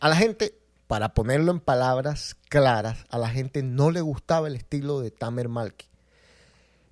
[0.00, 4.56] A la gente, para ponerlo en palabras claras, a la gente no le gustaba el
[4.56, 5.86] estilo de Tamer Malky.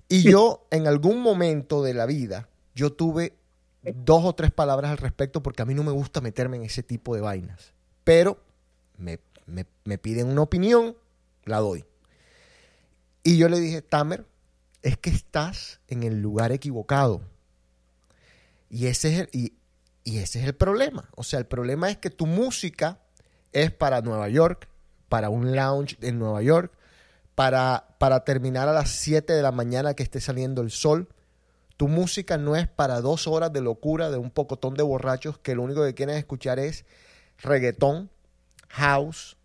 [0.09, 3.35] Y yo, en algún momento de la vida, yo tuve
[3.83, 6.83] dos o tres palabras al respecto porque a mí no me gusta meterme en ese
[6.83, 7.73] tipo de vainas.
[8.03, 8.39] Pero
[8.97, 10.95] me, me- piden una opinión,
[11.45, 11.85] la doy.
[13.23, 14.25] Y yo le dije, Tamer,
[14.81, 17.21] es que estás en el lugar equivocado.
[18.69, 19.29] Y ese es el,
[20.03, 21.09] y ese es el problema.
[21.15, 22.99] O sea, el problema es que tu música
[23.53, 24.67] es para Nueva York,
[25.09, 26.71] para un lounge en Nueva York,
[27.35, 31.07] para, para terminar a las 7 de la mañana que esté saliendo el sol.
[31.77, 35.55] Tu música no es para dos horas de locura de un pocotón de borrachos que
[35.55, 36.85] lo único que quieren escuchar es
[37.41, 38.09] reggaetón,
[38.69, 39.37] house,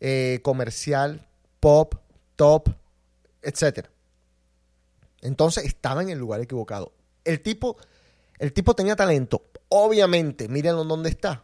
[0.00, 1.26] eh, comercial,
[1.60, 1.94] pop,
[2.36, 2.70] top,
[3.42, 3.90] etcétera.
[5.20, 6.92] Entonces estaba en el lugar equivocado.
[7.24, 7.76] El tipo,
[8.38, 9.42] el tipo tenía talento.
[9.68, 11.43] Obviamente, mírenlo dónde está.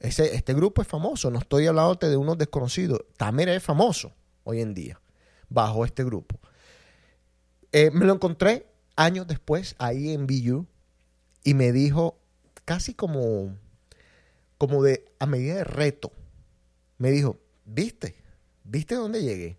[0.00, 1.30] Ese, este grupo es famoso.
[1.30, 3.00] No estoy hablando de unos desconocidos.
[3.16, 4.12] Tamer es famoso
[4.44, 5.00] hoy en día
[5.48, 6.38] bajo este grupo.
[7.72, 10.66] Eh, me lo encontré años después ahí en BU
[11.44, 12.18] y me dijo
[12.64, 13.56] casi como,
[14.58, 16.12] como de a medida de reto.
[16.98, 18.16] Me dijo, ¿viste?
[18.64, 19.58] ¿Viste dónde llegué?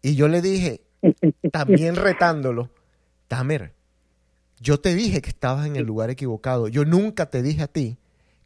[0.00, 0.82] Y yo le dije,
[1.52, 2.70] también retándolo,
[3.28, 3.74] Tamer,
[4.60, 6.68] yo te dije que estabas en el lugar equivocado.
[6.68, 7.98] Yo nunca te dije a ti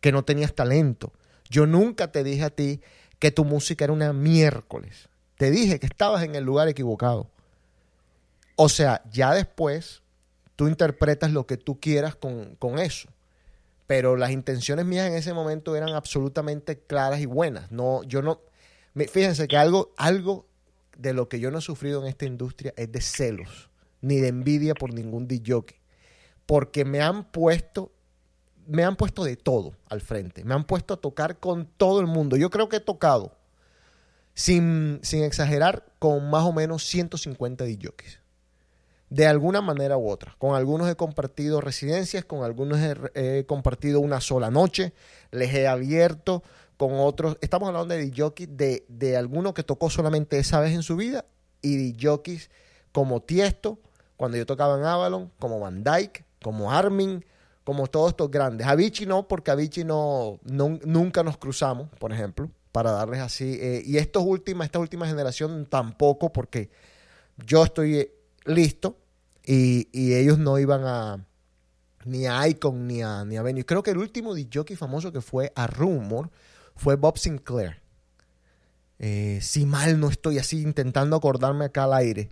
[0.07, 1.13] que no tenías talento.
[1.51, 2.81] Yo nunca te dije a ti
[3.19, 5.09] que tu música era una miércoles.
[5.37, 7.29] Te dije que estabas en el lugar equivocado.
[8.55, 10.03] O sea, ya después
[10.55, 13.09] tú interpretas lo que tú quieras con, con eso.
[13.89, 17.73] Pero las intenciones mías en ese momento eran absolutamente claras y buenas.
[17.73, 18.41] No, yo no.
[18.95, 20.47] Fíjense que algo, algo
[20.97, 23.71] de lo que yo no he sufrido en esta industria es de celos,
[24.03, 25.65] ni de envidia por ningún DJ.
[26.47, 27.91] Porque me han puesto,
[28.67, 30.45] me han puesto de todo al frente.
[30.45, 32.37] Me han puesto a tocar con todo el mundo.
[32.37, 33.33] Yo creo que he tocado,
[34.35, 38.21] sin, sin exagerar, con más o menos 150 DJs.
[39.09, 40.35] De alguna manera u otra.
[40.39, 42.79] Con algunos he compartido residencias, con algunos
[43.15, 44.93] he, compartido una sola noche,
[45.31, 46.43] les he abierto,
[46.77, 47.39] con otros.
[47.41, 51.25] Estamos hablando de DJs de, de alguno que tocó solamente esa vez en su vida
[51.63, 52.51] y DJs
[52.93, 53.79] como Tiesto,
[54.17, 57.25] cuando yo tocaba en Avalon, como Van Dyke, como Armin,
[57.67, 58.65] como todos estos grandes.
[58.65, 63.59] Avicii no, porque Avicii no, nunca nos cruzamos, por ejemplo, para darles así.
[63.61, 66.71] eh, y estos última, esta última generación tampoco, porque
[67.45, 68.97] yo estoy eh, listo
[69.45, 71.27] y, y ellos no iban a
[72.05, 73.67] ni a Icon ni a, ni a Venue.
[73.67, 76.31] Creo que el último DJ famoso que fue a Rumor
[76.77, 77.83] fue Bob Sinclair.
[79.01, 82.29] Eh, si mal no estoy así intentando acordarme acá al aire.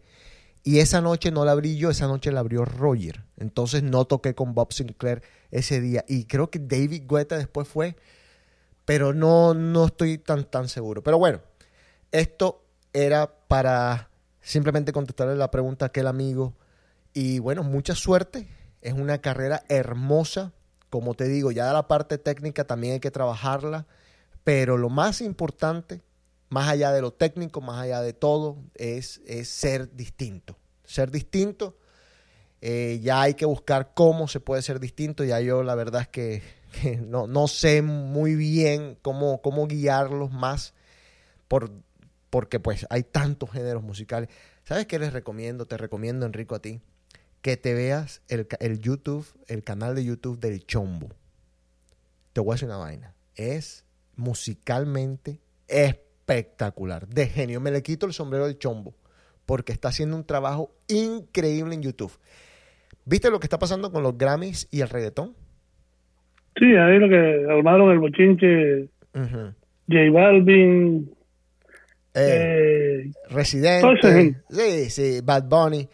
[0.64, 3.24] Y esa noche no la abrí yo, esa noche la abrió Roger.
[3.36, 6.04] Entonces no toqué con Bob Sinclair ese día.
[6.08, 7.96] Y creo que David Guetta después fue,
[8.84, 11.02] pero no, no estoy tan, tan seguro.
[11.02, 11.40] Pero bueno,
[12.10, 16.54] esto era para simplemente contestarle la pregunta a aquel amigo.
[17.12, 18.48] Y bueno, mucha suerte.
[18.80, 20.52] Es una carrera hermosa
[20.94, 23.84] como te digo, ya la parte técnica también hay que trabajarla,
[24.44, 26.02] pero lo más importante,
[26.54, 30.56] más allá de lo técnico, más allá de todo, es, es ser distinto.
[30.84, 31.76] Ser distinto,
[32.60, 36.08] eh, ya hay que buscar cómo se puede ser distinto, ya yo la verdad es
[36.08, 36.42] que,
[37.02, 40.74] no, no sé muy bien cómo, cómo guiarlos más,
[41.48, 41.72] por,
[42.30, 44.28] porque pues hay tantos géneros musicales.
[44.62, 45.66] ¿Sabes qué les recomiendo?
[45.66, 46.80] Te recomiendo, Enrico, a ti
[47.42, 51.08] que te veas el, el YouTube, el canal de YouTube del Chombo.
[52.32, 53.12] Te voy a decir una vaina.
[53.34, 56.13] Es musicalmente espectacular.
[56.26, 57.60] De genio.
[57.60, 58.94] Me le quito el sombrero del Chombo.
[59.46, 62.12] Porque está haciendo un trabajo increíble en YouTube.
[63.04, 65.34] ¿Viste lo que está pasando con los Grammys y el reggaetón?
[66.56, 68.84] Sí, ahí lo que armaron el bochinche,
[69.14, 69.52] Ujú.
[69.88, 71.10] J Balvin,
[72.14, 74.36] Eh, eh, Residente.
[74.48, 75.88] Sí, sí, Bad Bunny.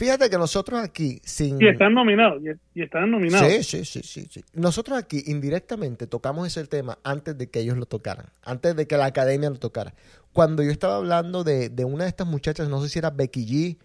[0.00, 1.60] Fíjate que nosotros aquí, sin.
[1.60, 2.40] y están nominados,
[2.74, 3.46] y, están nominados.
[3.52, 4.42] Sí, sí, sí, sí, sí.
[4.54, 8.96] Nosotros aquí indirectamente tocamos ese tema antes de que ellos lo tocaran, antes de que
[8.96, 9.92] la academia lo tocara.
[10.32, 13.44] Cuando yo estaba hablando de, de una de estas muchachas, no sé si era Becky
[13.46, 13.78] G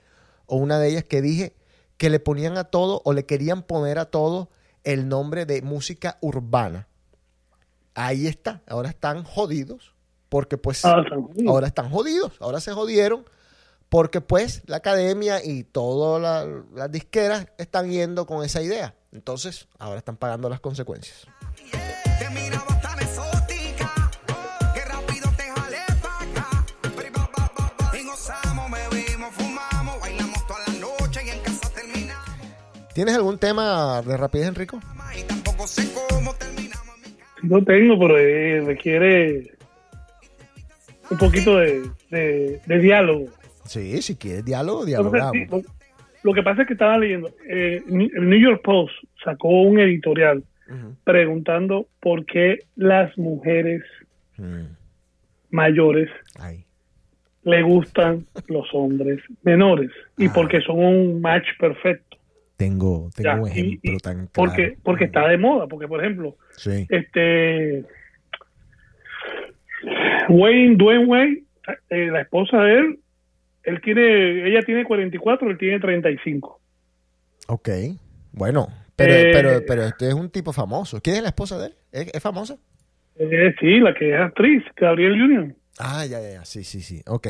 [0.45, 1.54] o una de ellas que dije
[1.97, 4.49] que le ponían a todo o le querían poner a todo
[4.86, 6.88] el nombre de música urbana.
[7.93, 9.93] Ahí está, ahora están jodidos
[10.30, 11.47] porque pues Ah, están jodidos.
[11.49, 13.25] ahora están jodidos, ahora se jodieron
[13.89, 18.95] porque pues la academia y todas la- las disqueras están yendo con esa idea.
[19.12, 21.28] Entonces, ahora están pagando las consecuencias.
[32.93, 34.80] ¿Tienes algún tema de rapidez, Enrico?
[37.43, 39.52] Lo tengo, pero eh, requiere
[41.10, 43.26] un poquito de, de- de diálogo.
[43.65, 45.62] Sí, si quieres diálogo, Entonces, dialogamos.
[45.65, 45.71] sí,
[46.23, 50.43] lo, que pasa es que estaba leyendo, eh, el New York Post sacó un editorial
[51.04, 53.84] preguntando por qué las mujeres
[54.38, 54.65] Mm,
[55.51, 56.10] mayores
[57.43, 60.32] le gustan los hombres menores y Ah.
[60.36, 62.17] porque son un match perfecto.
[62.58, 64.32] Tengo, tengo Ya, un ejemplo y tan claro.
[64.34, 66.86] porque porque está de moda, porque por ejemplo, Sí.
[66.89, 67.86] este
[70.30, 71.43] Wayne Dwayne
[71.89, 72.99] eh, la esposa de él,
[73.65, 76.60] él tiene ella tiene 44, él tiene 35.
[77.47, 77.69] Ok.
[78.32, 80.99] Bueno, pero, Eh, pero, pero este es un tipo famoso.
[81.01, 81.73] ¿Quién es la esposa de él?
[81.91, 82.58] ¿Es, es famosa?
[83.17, 85.56] Eh, sí, la que es actriz, Gabriel Union.
[85.80, 86.45] Ah, ya, ya, ya.
[86.45, 87.01] Sí, sí, sí.
[87.08, 87.28] Ok.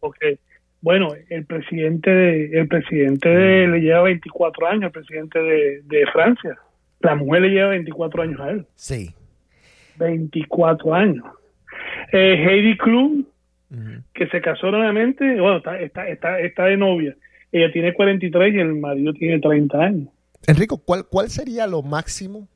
[0.00, 0.38] porque
[0.80, 6.06] bueno el presidente de, el presidente de, le lleva 24 años el presidente de, de
[6.12, 6.58] Francia
[7.00, 9.14] la mujer le lleva 24 años a él Sí.
[9.96, 11.24] 24 años
[12.12, 13.24] eh, Heidi Klum
[14.12, 17.16] Que se casó nuevamente bueno está, está, está, está de novia
[17.50, 20.08] ella tiene 43 y el marido tiene 30 años
[20.46, 22.48] Enrico, ¿cuál, ¿cuál sería lo máximo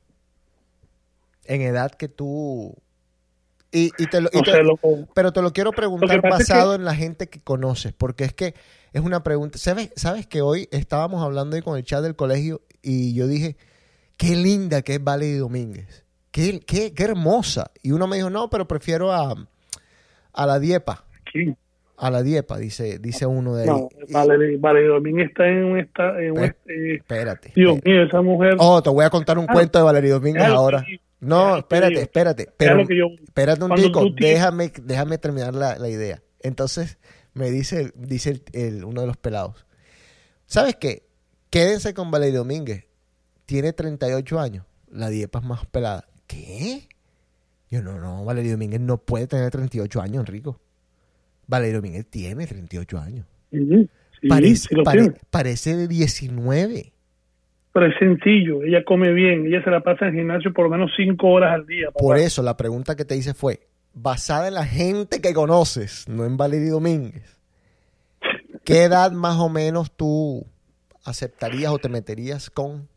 [1.45, 2.75] en edad que tú...
[3.71, 6.15] Y, y te lo, y no te- sé loco pero te lo quiero preguntar Lo
[6.15, 8.53] es basado en la gente que conoces, porque es que
[8.93, 9.57] es una pregunta.
[9.57, 13.57] ¿Sabes, ¿Sabes que hoy estábamos hablando ahí con el chat del colegio y yo dije,
[14.15, 16.05] qué linda que es Valerie Domínguez?
[16.31, 17.71] Qué, qué, qué hermosa.
[17.83, 19.35] Y uno me dijo, no, pero prefiero a,
[20.33, 21.03] a la Diepa.
[21.31, 21.57] ¿Quién?
[21.99, 23.69] A la Diepa, dice, dice uno de ahí.
[23.69, 27.51] no Valerie, Valerie Domínguez está en un esta, en un Eh, est- eh, espérate.
[27.55, 30.43] Dios mío esa mujer Oh, te voy a contar un Ah, cuento de Valerie Domínguez
[30.43, 30.85] ahora.
[31.19, 32.43] No, espérate, espérate.
[32.43, 36.21] Es Pero, espérate un tico, déjame, déjame terminar la, la idea.
[36.41, 36.99] Entonces,
[37.33, 39.65] me dice, dice el, el- uno de los pelados.
[40.45, 41.07] ¿Sabes qué?
[41.49, 42.85] Quédense con Valeria Domínguez.
[43.47, 44.65] Tiene 38 años.
[44.91, 46.05] La diepa es más pelada.
[46.27, 46.87] ¿Qué?
[47.71, 50.59] Yo no, no, Valeria Domínguez no puede tener 38 años, Enrico.
[51.47, 53.25] Valeria Domínguez tiene 38 años.
[53.51, 53.89] Sí,
[54.21, 55.15] sí, parece, sí lo pare- tiene.
[55.29, 56.91] parece de 19.
[57.73, 60.91] pero es sencillo, ella come bien, ella se la pasa en gimnasio por lo menos
[60.97, 61.87] cinco horas al día.
[61.87, 61.99] papá.
[61.99, 63.59] Por eso la pregunta que te hice fue,
[63.93, 67.39] basada en la gente que conoces, no en Valeria Domínguez,
[68.65, 70.45] ¿qué edad más o menos tú
[71.05, 72.87] aceptarías o te meterías con?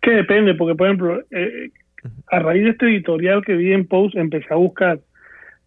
[0.00, 1.70] Que depende, porque por ejemplo, eh,
[2.28, 5.00] a raíz de este editorial que vi en Post, empecé a buscar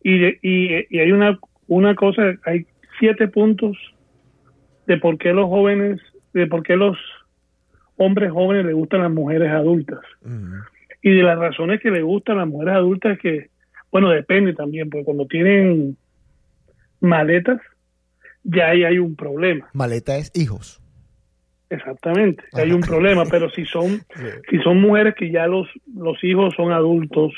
[0.09, 1.37] y, de- y, y hay una,
[1.67, 2.65] una cosa, hay
[2.99, 3.77] siete puntos
[4.85, 5.99] de por qué los jóvenes,
[6.33, 6.97] de por qué los
[7.97, 9.99] hombres jóvenes les gustan las mujeres adultas.
[11.01, 13.49] Y de las razones que le gustan las mujeres adultas es que,
[13.91, 15.97] bueno, depende también, porque cuando tienen
[17.01, 17.59] maletas,
[18.43, 19.67] ya ahí hay un problema.
[19.73, 20.81] maleta es hijos.
[21.69, 22.63] Exactamente, Ajá.
[22.63, 24.01] hay un problema, pero si son
[24.49, 27.33] si son mujeres que ya los los hijos son adultos.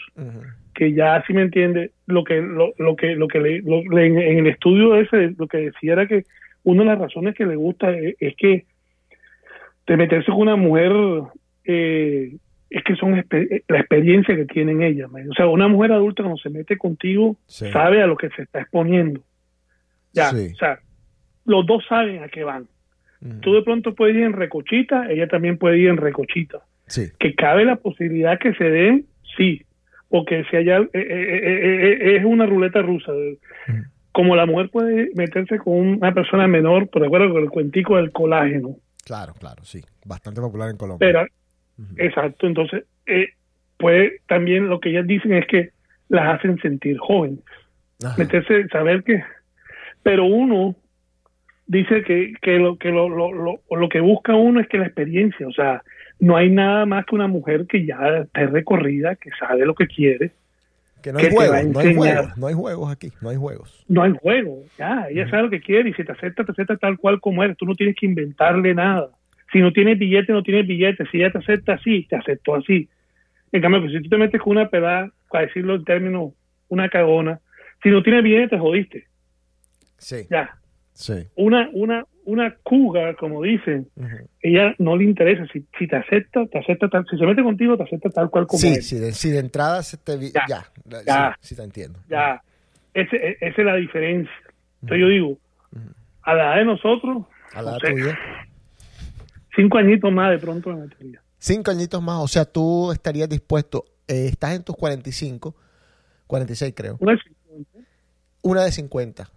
[0.79, 4.05] Que ya si me entiende, lo que lo, lo que lo que le, lo- le-
[4.07, 6.23] en, el estudio ese lo que decía era que
[6.63, 8.65] una de las razones que le gusta es, es que
[9.87, 10.91] de meterse con una mujer
[11.65, 12.35] eh,
[12.69, 15.09] es que son expe- la experiencia que tienen ellas.
[15.29, 17.69] O sea, una mujer adulta cuando se mete contigo Sí.
[17.71, 19.21] sabe a lo que se está exponiendo.
[20.13, 20.53] Ya, Sí.
[20.53, 20.79] o sea,
[21.45, 22.67] los dos saben a qué van.
[23.41, 26.59] Tú de pronto puedes ir en recochita, ella también puede ir en recochita.
[26.87, 27.07] Sí.
[27.19, 29.05] Que cabe la posibilidad que se den,
[29.35, 29.63] sí,
[30.09, 33.11] porque si allá eh, eh, eh, es una ruleta rusa.
[34.11, 38.11] Como la mujer puede meterse con una persona menor, por acuerdo con el cuentico del
[38.11, 38.75] colágeno.
[39.05, 39.81] Claro, claro, sí.
[40.05, 41.07] Bastante popular en Colombia.
[41.07, 41.25] Pero,
[41.97, 42.85] exacto, entonces,
[43.77, 45.69] puede también lo que ellas dicen es que
[46.09, 47.39] las hacen sentir jóvenes.
[48.03, 48.15] Ajá.
[48.17, 49.21] meterse, saber que,
[50.03, 50.75] pero uno
[51.67, 54.85] dice que, que, lo, que lo, lo, lo, lo que busca uno es que la
[54.85, 55.83] experiencia, o sea,
[56.19, 59.87] no hay nada más que una mujer que ya esté recorrida, que sabe lo que
[59.87, 60.31] quiere,
[61.01, 63.85] Que no hay juegos, no hay juegos, no hay juegos aquí, no hay juegos.
[63.87, 66.75] no hay juego, ya, ella sabe lo que quiere y si te acepta, te acepta
[66.77, 69.09] tal cual como eres, tú no tienes que inventarle nada.
[69.51, 72.87] Si no tienes billete, no tienes billete, si ella te acepta así, te aceptó así.
[73.51, 76.33] En cambio, pues, si tú te metes con una pedada, para decirlo en términos,
[76.67, 77.39] una cagona,
[77.81, 79.07] si no tienes billete, te jodiste,
[79.97, 80.55] Sí, ya.
[80.93, 81.13] sí.
[81.35, 83.89] una, una, una cougar, como dicen,
[84.41, 85.45] ella no le interesa.
[85.51, 88.47] Si, si te acepta, te acepta tal, si se mete contigo, te acepta tal cual
[88.47, 88.87] como Sí, es.
[88.87, 91.37] sí, de, sí, de entrada se te Ya, ya, ya.
[91.41, 91.99] Sí, sí te entiendo.
[92.09, 92.41] Ya,
[92.93, 94.31] ese, e- esa es la diferencia.
[94.81, 95.37] Entonces yo digo,
[96.23, 98.19] a la edad de nosotros, A la edad sé, tuya.
[99.55, 101.21] cinco añitos más de pronto me metería.
[101.37, 105.55] Cinco añitos más, o sea, tú estarías dispuesto, eh, estás en tus 45,
[106.27, 107.79] 46 creo, Una de 50,
[108.41, 109.29] una de 50,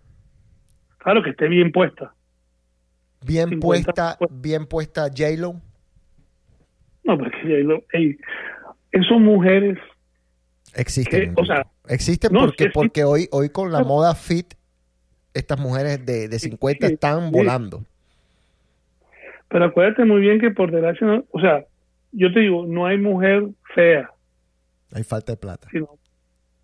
[0.99, 2.13] claro que esté bien puesta.
[3.25, 4.31] Bien 50, puesta, pues.
[4.41, 5.55] bien puesta J-Lo.
[7.05, 8.17] No, porque ey, lo- ey,
[8.93, 9.79] esas mujeres,
[10.75, 11.35] Existen.
[11.35, 14.55] Que, o sea, existen no, porque, porque hoy, hoy con la moda fit,
[15.35, 17.31] estas mujeres de, de 50 sí, están sí.
[17.31, 17.85] volando.
[19.49, 21.65] pero acuérdate muy bien que por desgracia, no- o sea,
[22.13, 24.11] yo te digo, no hay mujer fea,
[24.95, 25.69] Hay falta de plata.
[25.71, 25.99] sino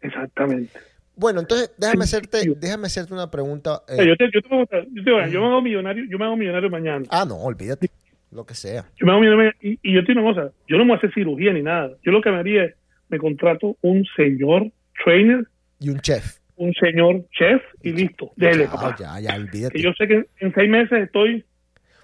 [0.01, 0.79] exactamente.
[1.19, 3.83] Bueno, entonces déjame hacerte, déjame hacerte una pregunta.
[3.89, 5.61] eh, yo, te, yo, te voy a contar, yo, te voy a- yo me hago
[5.63, 7.05] millonario, yo me hago millonario mañana.
[7.11, 7.91] ah, no, olvídate.
[8.31, 8.85] Lo que sea.
[8.99, 10.95] Yo me hago millonario y, y yo te digo una cosa, yo no me voy
[10.97, 11.91] a hacer cirugía ni nada.
[12.05, 12.75] Yo lo que me haría es,
[13.09, 14.71] me contrato un señor
[15.03, 15.45] trainer,
[15.81, 16.39] Y un chef.
[16.57, 18.97] un señor chef y listo, dele, ya, papá.
[18.99, 19.75] ya, ya, olvídate.
[19.77, 21.45] Que yo sé que en seis meses estoy...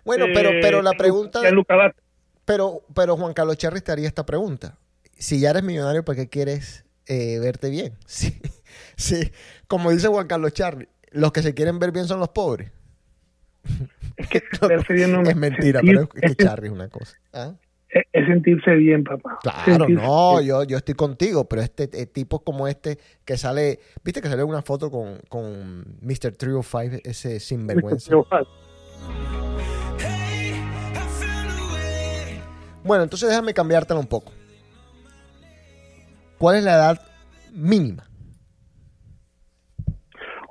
[0.04, 1.40] Bueno, pero, eh, pero la pregunta,
[2.44, 4.76] pero, pero Juan Carlos Cherry te haría esta pregunta.
[5.16, 7.92] Si ya eres millonario, ¿para qué quieres eh, verte bien?
[8.06, 8.32] Sí,
[8.97, 9.31] sí,
[9.66, 12.70] como dice Juan Carlos Cherry, los que se quieren ver bien son los pobres.
[14.16, 14.43] Es que
[15.09, 17.16] no me- es mentira, sentir- pero es que Charry es una cosa.
[17.33, 17.55] ¿Ah?
[18.12, 19.39] es, sentirse bien, papá.
[19.43, 20.49] Claro, Sentirse no, bien.
[20.49, 24.47] yo, yo estoy contigo, pero este eh, tipo como este que sale, viste que salió
[24.47, 26.35] una foto con, con Mr.
[26.37, 28.12] 305, ese sinvergüenza.
[32.83, 34.33] Bueno, entonces déjame cambiártela un poco.
[36.37, 37.01] ¿Cuál es la edad
[37.53, 38.05] mínima?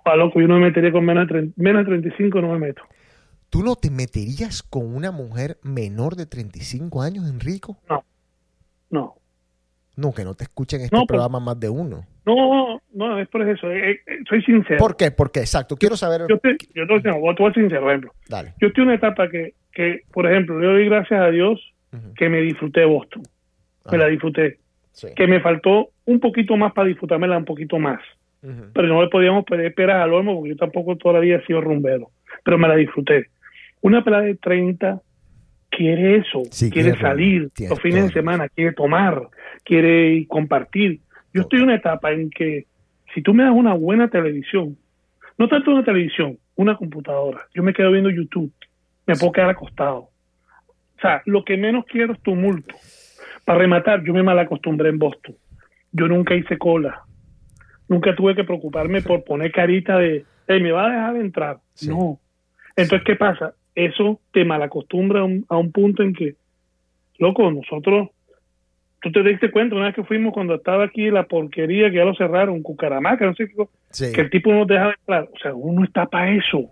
[0.05, 2.59] Ah, loco, yo no me metería con menos de, 30 menos de 35, no me
[2.59, 2.81] meto.
[3.49, 7.77] ¿Tú no te meterías con una mujer menor de 35 años, Enrico?
[8.91, 9.15] No.
[9.95, 12.03] No, que no te escuchen en este No, pues- programa más de uno.
[12.25, 13.69] No, no, es por eso.
[13.71, 14.77] eh, eh, soy sincero.
[14.79, 15.11] ¿Por qué?
[15.11, 16.21] Porque, exacto, quiero saber.
[16.29, 18.13] Yo te, yo te, no, voy a ser sincero, por ejemplo.
[18.27, 18.53] Dale.
[18.59, 21.59] Yo estoy en una etapa que, que, por ejemplo, le doy gracias a Dios
[22.15, 23.21] que me disfruté Boston.
[23.91, 23.99] Me Ah.
[23.99, 24.57] la disfruté.
[24.93, 25.07] Sí.
[25.15, 27.99] Que me faltó un poquito más para disfrutármela un poquito más.
[28.73, 32.09] Pero no le podíamos pedir peras al olmo porque yo tampoco todavía he sido rumbero.
[32.43, 33.27] Pero me la disfruté.
[33.81, 35.01] Una pelada de 30
[35.69, 39.21] quiere eso, Sí, quiere quiere salir los fines de semana, quiere tomar,
[39.63, 40.99] quiere compartir.
[41.33, 42.65] Yo estoy en una etapa en que
[43.13, 44.77] si tú me das una buena televisión,
[45.37, 48.51] no tanto una televisión, una computadora, yo me quedo viendo YouTube,
[49.07, 50.09] me puedo quedar acostado.
[50.97, 52.75] O sea, lo que menos quiero es tumulto.
[53.45, 55.35] Para rematar, yo me mal acostumbré en Boston.
[55.91, 57.03] Yo nunca hice cola.
[57.87, 61.57] Nunca tuve que preocuparme por poner carita de, hey, ¿me va a dejar entrar?
[61.73, 61.89] Sí.
[61.89, 62.19] No.
[62.75, 63.53] Entonces, ¿qué pasa?
[63.75, 66.35] Eso te malacostumbra a un, a un punto en que,
[67.17, 68.09] loco, nosotros,
[69.01, 72.05] tú te diste cuenta una vez que fuimos cuando estaba aquí la porquería que ya
[72.05, 75.29] lo cerraron, Cucaramaca, no sé qué, Sí, que el tipo no nos dejaba entrar.
[75.31, 76.69] O sea, uno está para eso.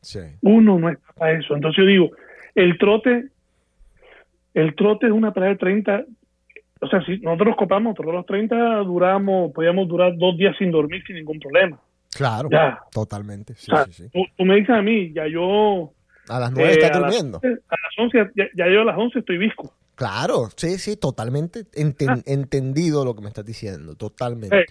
[0.00, 0.20] sí.
[0.40, 1.54] Uno no está para eso.
[1.54, 2.10] Entonces yo digo,
[2.54, 3.26] el trote,
[4.54, 6.04] el trote es una pelea de 30.
[6.80, 10.70] O sea, si nosotros nos copamos, nosotros los 30 duramos, podíamos durar dos días sin
[10.70, 11.80] dormir sin ningún problema.
[12.14, 12.78] Claro, Ya.
[12.92, 13.54] totalmente.
[13.54, 14.08] Sí, o sea, sí, sí.
[14.12, 15.92] Tú, tú me dices a mí, ya yo...
[16.28, 17.40] A las 9 eh, estás las durmiendo.
[17.42, 19.72] 11, a las 11, ya, ya yo a las 11 estoy visco.
[19.94, 22.22] Claro, sí, sí, totalmente enten- Ah.
[22.26, 24.56] entendido lo que me estás diciendo, totalmente.
[24.60, 24.66] Eh,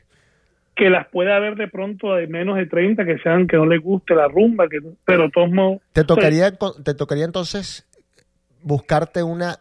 [0.76, 3.82] que las puede haber de pronto de menos de 30 que sean que no les
[3.82, 5.82] guste la rumba, que pero todos modos...
[5.92, 7.88] ¿Te tocaría, te tocaría entonces
[8.62, 9.58] buscarte una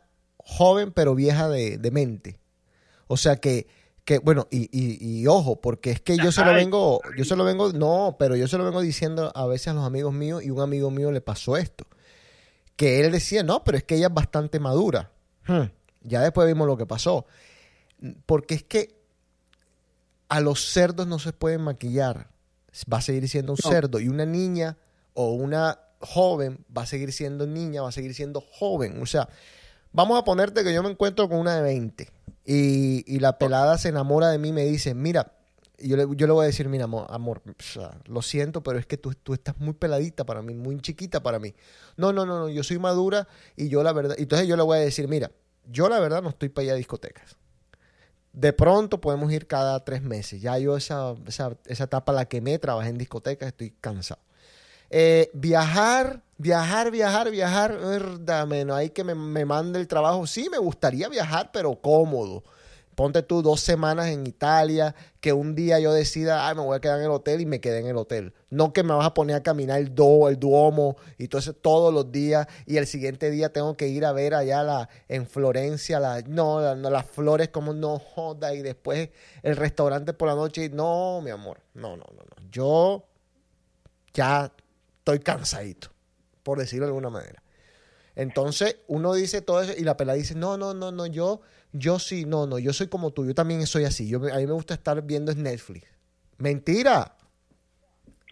[0.48, 2.38] joven pero vieja de, de mente.
[3.08, 3.66] O sea que,
[4.04, 7.34] que bueno, y, y, y ojo, porque es que yo se lo vengo, yo se
[7.34, 10.42] lo vengo, no, pero yo se lo vengo diciendo a veces a los amigos míos
[10.44, 11.84] y un amigo mío le pasó esto.
[12.76, 15.10] Que él decía, no, pero es que ella es bastante madura.
[15.46, 15.64] Hmm,
[16.02, 17.26] Ya después vimos lo que pasó.
[18.26, 18.94] Porque es que
[20.28, 22.28] a los cerdos no se pueden maquillar.
[22.92, 23.70] Va a seguir siendo un No.
[23.70, 23.98] cerdo.
[24.00, 24.76] Y una niña
[25.14, 29.00] o una joven va a seguir siendo niña, va a seguir siendo joven.
[29.00, 29.28] O sea,
[29.92, 32.10] vamos a ponerte que yo me encuentro con una de 20
[32.44, 35.32] y, y la pelada se enamora de mí y me dice, mira,
[35.78, 37.42] yo le, yo le voy a decir, mira, amor, amor,
[38.06, 41.38] lo siento, pero es que tú, tú estás muy peladita para mí, muy chiquita para
[41.38, 41.54] mí.
[41.96, 44.78] No, no, no, no, yo soy madura y yo la verdad, entonces yo le voy
[44.78, 45.30] a decir, mira,
[45.70, 47.36] yo la verdad no estoy para ir a discotecas.
[48.32, 50.42] De pronto podemos ir cada tres meses.
[50.42, 54.20] Ya yo esa, esa, esa etapa la quemé, trabajé en discotecas, estoy cansado.
[54.90, 60.26] Eh, viajar, viajar, viajar, viajar, dame, no hay que me, me mande el trabajo.
[60.26, 62.44] Sí, me gustaría viajar, pero cómodo.
[62.96, 66.80] Ponte tú dos semanas en Italia, que un día yo decida, ay, me voy a
[66.80, 68.32] quedar en el hotel y me quedé en el hotel.
[68.48, 71.52] No que me vas a poner a caminar el, do, el Duomo y todo eso
[71.52, 75.26] todos los días y el siguiente día tengo que ir a ver allá la, en
[75.26, 79.10] Florencia, la, no, no, las flores como no joda y después
[79.42, 80.70] el restaurante por la noche.
[80.70, 82.50] No, mi amor, no, no, no, no.
[82.50, 83.04] Yo
[84.14, 84.50] ya
[85.06, 85.88] estoy cansadito,
[86.42, 87.40] por decirlo de alguna manera.
[88.16, 91.42] Entonces uno dice todo eso y la pelada dice, no, no, no, no, yo,
[91.72, 94.46] yo sí, no, no, yo soy como tú, yo también soy así, yo, a mí
[94.46, 95.86] me gusta estar viendo Netflix.
[96.38, 97.14] Mentira,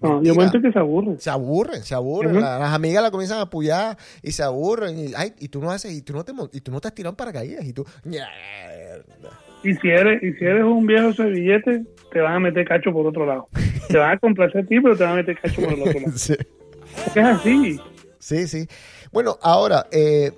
[0.03, 1.14] No, yo momento que se aburre.
[1.20, 5.33] se aburren, se aburren, las amigas la comienzan a apoyar y se aburren y, ay,
[5.39, 7.16] y tú no haces, y tú no te, y tú no te has tirado en
[7.16, 7.85] paracaídas y tú.
[9.62, 12.93] Y si eres, y si eres un viejo ese billete, te van a meter cacho
[12.93, 13.49] por otro lado.
[13.89, 16.01] Te van a complacer a ti, pero te van a meter cacho por el otro
[16.01, 16.12] lado.
[16.16, 16.35] sí.
[17.05, 17.80] Porque es así.
[18.18, 18.66] Sí, sí.
[19.12, 20.32] Bueno, ahora, eh,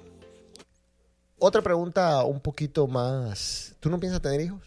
[1.39, 3.77] otra pregunta un poquito más.
[3.81, 4.61] ¿Tú no piensas tener hijos?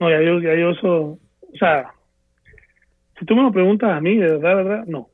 [0.00, 1.90] No, ya yo, ya yo eso, o sea,
[3.18, 5.08] si tú me lo preguntas a mí, de verdad, de verdad, no.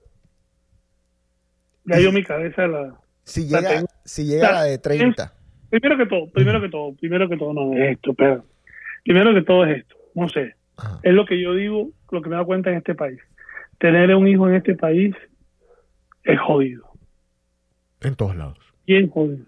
[1.86, 2.94] Ya yo mi cabeza la...
[3.24, 3.86] Si La llega, tengo.
[4.04, 5.32] si llega la de 30.
[5.70, 8.44] Primero que todo, primero que todo, primero que todo, no es esto, pero
[9.02, 11.00] primero que todo es esto, no sé, Ajá.
[11.02, 13.18] es lo que yo digo, lo que me da cuenta en este país.
[13.84, 15.14] Tener un hijo en este país
[16.22, 16.84] es jodido,
[18.00, 18.56] En todos lados.
[18.86, 19.44] bien jodido.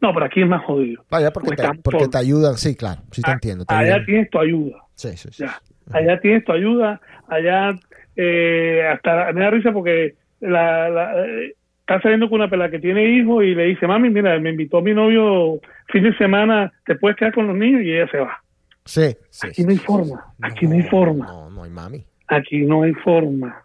[0.00, 1.04] No, pero aquí es más jodido.
[1.10, 2.56] Vaya, porque, Pues te, porque te ayudan.
[2.56, 3.02] Sí, claro.
[3.12, 3.66] Sí, te Ah, entiendo.
[3.66, 4.06] te Allá ayudan.
[4.06, 4.78] tienes tu ayuda.
[4.94, 5.44] Sí, sí, sí.
[5.44, 5.60] Ya.
[5.92, 6.98] Allá tienes tu ayuda,
[7.28, 7.78] allá
[8.16, 12.78] eh, hasta me da risa porque la, la, eh, está saliendo con una pela que
[12.78, 16.94] tiene hijos y le dice, mami, mira, me invitó mi novio fin de semana, te
[16.94, 18.42] puedes quedar con los niños y ella se va.
[18.86, 22.02] Sí, sí, Aquí no hay forma, aquí no hay forma, No, no hay mami.
[22.28, 23.62] Aquí no hay forma.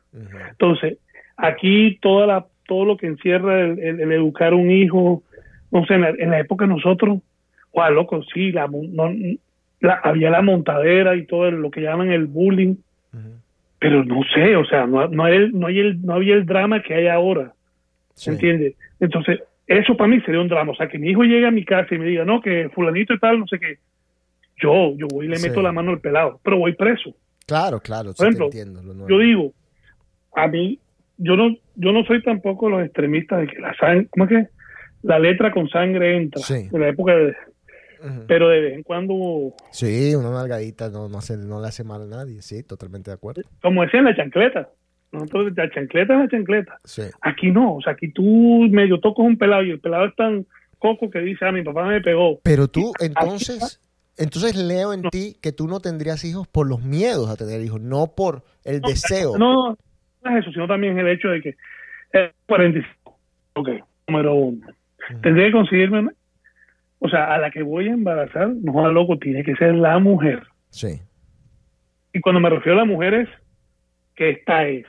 [0.49, 0.97] Entonces,
[1.37, 5.23] aquí toda la, todo lo que encierra el, el- el educar un hijo,
[5.71, 7.19] no sé, en la, en la época de nosotros,
[7.71, 9.11] guau, loco, sí, la, no,
[9.81, 12.75] la- había la montadera y todo lo que llaman el bullying,
[13.79, 16.45] pero no sé, o sea, no, no, hay el- no, hay el, no había el
[16.45, 17.53] drama que hay ahora,
[18.13, 18.29] Sí.
[18.29, 18.75] ¿entiendes?
[18.99, 21.65] Entonces, eso para mí sería un drama, o sea, que mi hijo llegue a mi
[21.65, 23.77] casa y me diga, no, que fulanito y tal, no sé qué,
[24.61, 25.49] yo, yo voy y le Sí.
[25.49, 27.13] meto la mano al pelado, pero voy preso.
[27.45, 28.09] Claro, claro.
[28.13, 29.09] Por te ejemplo, entiendo, lo nuevo.
[29.09, 29.53] Yo digo,
[30.35, 30.79] a mí,
[31.17, 34.47] yo no, yo no soy tampoco los extremistas de que la sangre, ¿cómo es que?
[35.03, 36.69] La letra con sangre entra, Sí.
[36.71, 37.35] en la época de,
[38.27, 42.01] pero de vez en cuando, Sí, una nalgadita no, no, hace- no le hace mal
[42.03, 42.41] a nadie.
[42.41, 43.41] Sí, totalmente de acuerdo.
[43.61, 44.69] como decían, la chancleta.
[45.11, 46.79] Nosotros, la chancleta es la chancleta.
[46.85, 47.03] Sí.
[47.21, 48.23] Aquí no, o sea, aquí tú
[48.71, 50.45] medio tocas un pelado y el pelado es tan
[50.79, 52.39] coco que dice, ah, mi papá me pegó.
[52.43, 53.79] Pero tú, entonces,
[54.17, 57.81] entonces leo en ti que tú no tendrías hijos por los miedos a tener hijos,
[57.81, 59.37] no por el deseo.
[59.37, 59.77] No,
[60.23, 61.49] no es eso, sino también el hecho de que
[62.13, 63.17] es 45.
[63.55, 63.69] Ok,
[64.07, 64.67] número uno.
[65.21, 66.11] Tendría que conseguirme,
[66.99, 69.99] o sea, a la que voy a embarazar, no joda loco, tiene que ser la
[69.99, 70.43] mujer.
[70.69, 71.01] Sí.
[72.13, 73.29] Y cuando me refiero a la mujer es
[74.15, 74.85] que esta es.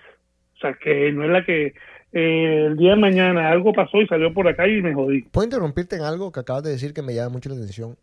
[0.57, 1.75] O sea, que no es la que
[2.13, 5.23] eh, el día de mañana algo pasó y salió por acá y me jodí.
[5.23, 7.97] ¿Puedo interrumpirte en algo que acabas de decir que me llama mucho la atención?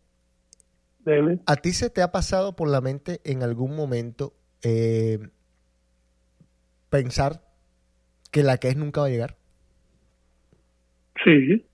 [1.04, 1.38] Dele.
[1.46, 4.32] ¿A ti se te ha pasado por la mente en algún momento
[4.62, 5.18] eh,
[6.90, 7.40] pensar
[8.30, 9.36] que la que es nunca va a llegar?
[11.24, 11.64] Sí,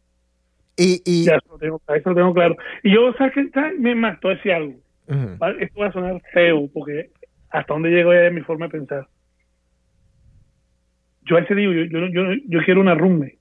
[0.76, 2.56] Y, y ya eso lo tengo, eso lo tengo claro.
[2.82, 3.50] Y yo, ¿sabes qué?
[3.78, 4.74] Me a decir algo.
[5.60, 7.10] Esto va a sonar feo porque
[7.50, 9.08] hasta dónde llego ya es mi forma de pensar.
[11.22, 13.38] Yo a ese digo, yo, yo, yo, yo quiero una roommate.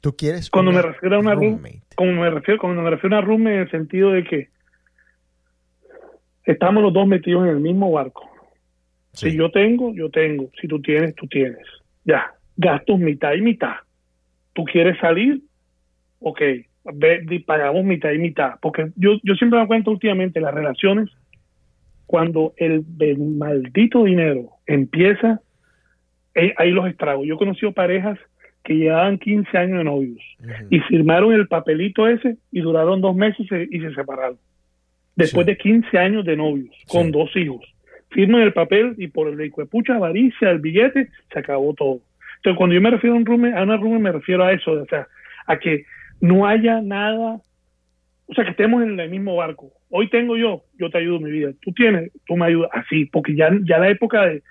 [0.00, 1.82] tú quieres Cuando me refiero a una room- roommate.
[1.96, 4.50] Como me refiero, cuando me refiero a una roommate en el sentido de que
[6.50, 8.28] estamos los dos metidos en el mismo barco.
[9.12, 9.30] Sí.
[9.30, 10.50] Si yo tengo, yo tengo.
[10.60, 11.58] Si tú tienes, tú tienes.
[12.04, 12.32] Ya.
[12.56, 13.74] Gastos mitad y mitad.
[14.52, 15.42] ¿Tú quieres salir?
[16.20, 16.40] Ok.
[16.94, 18.54] ve- pagamos mitad y mitad.
[18.62, 21.10] Porque yo, yo siempre me doy cuenta últimamente las relaciones,
[22.06, 25.40] cuando el, el maldito dinero empieza,
[26.34, 27.26] eh, ahí los estragos.
[27.26, 28.18] Yo he conocido parejas
[28.64, 30.20] que llevaban 15 años de novios
[30.70, 34.38] y firmaron el papelito ese y duraron dos meses y se, y se separaron.
[35.24, 35.52] Después Sí.
[35.52, 37.10] de 15 años de novios, con Sí.
[37.12, 37.60] dos hijos.
[38.10, 42.00] Firman el papel y por el pucha avaricia, el billete, se acabó todo.
[42.36, 44.72] Entonces, cuando yo me refiero a un roommate, a una roommate me refiero a eso,
[44.72, 45.06] o sea,
[45.46, 45.84] a que
[46.20, 47.40] no haya nada,
[48.26, 49.72] o sea, que estemos en el mismo barco.
[49.90, 51.50] Hoy tengo yo, yo te ayudo en mi vida.
[51.62, 54.42] Tú tienes, tú me ayudas, así, porque ya, ya la época de,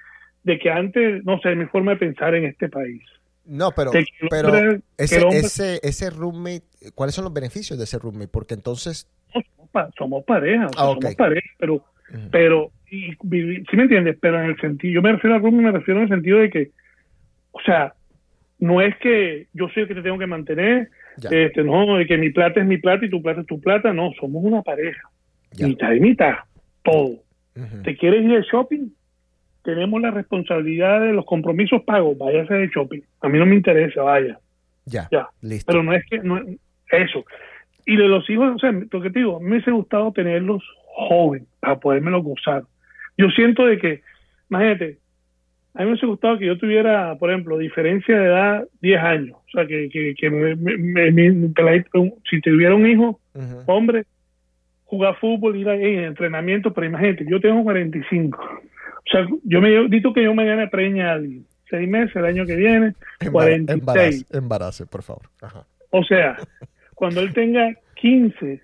[0.43, 3.01] de que antes, no sé, mi forma de pensar en este país.
[3.45, 6.63] No, pero, De pero hombre- ese, hombre- ese, ese roommate,
[6.93, 8.27] ¿cuáles son los beneficios de ese roommate?
[8.27, 11.83] Porque entonces, somos, pa- somos pareja, o sea, Ah, somos pareja, pero,
[12.31, 14.17] pero, y, ¿sí me entiendes?
[14.21, 16.49] Pero en el sentido, yo me refiero a roommate, me refiero en el sentido de
[16.49, 16.71] que,
[17.51, 17.93] o sea,
[18.59, 21.29] no es que yo soy el que te tengo que mantener, Ya.
[21.31, 23.93] este, no, de que mi plata es mi plata y tu plata es tu plata,
[23.93, 25.01] no, somos una pareja,
[25.51, 25.67] Ya.
[25.67, 26.35] mitad y mitad,
[26.83, 27.17] todo.
[27.83, 28.87] ¿Te quieres ir de shopping?
[29.63, 33.01] Tenemos la responsabilidad de los compromisos pagos, váyase de shopping.
[33.21, 34.39] A mí no me interesa, vaya.
[34.85, 35.27] ya, Ya.
[35.41, 35.69] listo.
[35.71, 36.57] Pero no es que, no es-
[36.91, 37.23] eso.
[37.85, 40.63] Y de los hijos, o sea, lo que te digo, a me hubiese gustado tenerlos
[40.95, 42.63] jóvenes para podérmelo gozar.
[43.17, 44.01] Yo siento de que,
[44.49, 44.97] imagínate,
[45.75, 49.37] a mí me hubiese gustado que yo tuviera, por ejemplo, diferencia de edad 10 años.
[49.37, 51.53] O sea, que, que, que me- me- me-
[52.29, 53.19] si tuviera un hijo,
[53.65, 54.05] hombre,
[54.85, 58.39] jugar fútbol, ir ahí en entrenamiento, pero imagínate, yo tengo 45.
[58.41, 61.45] O sea, yo me digo que yo mañana preña a alguien.
[61.69, 63.69] Seis meses, el año que viene, Embara- 46.
[63.79, 65.23] embarace, embarace, por favor.
[65.41, 65.65] Ajá.
[65.91, 66.35] O sea,
[66.99, 68.61] cuando él tenga 15,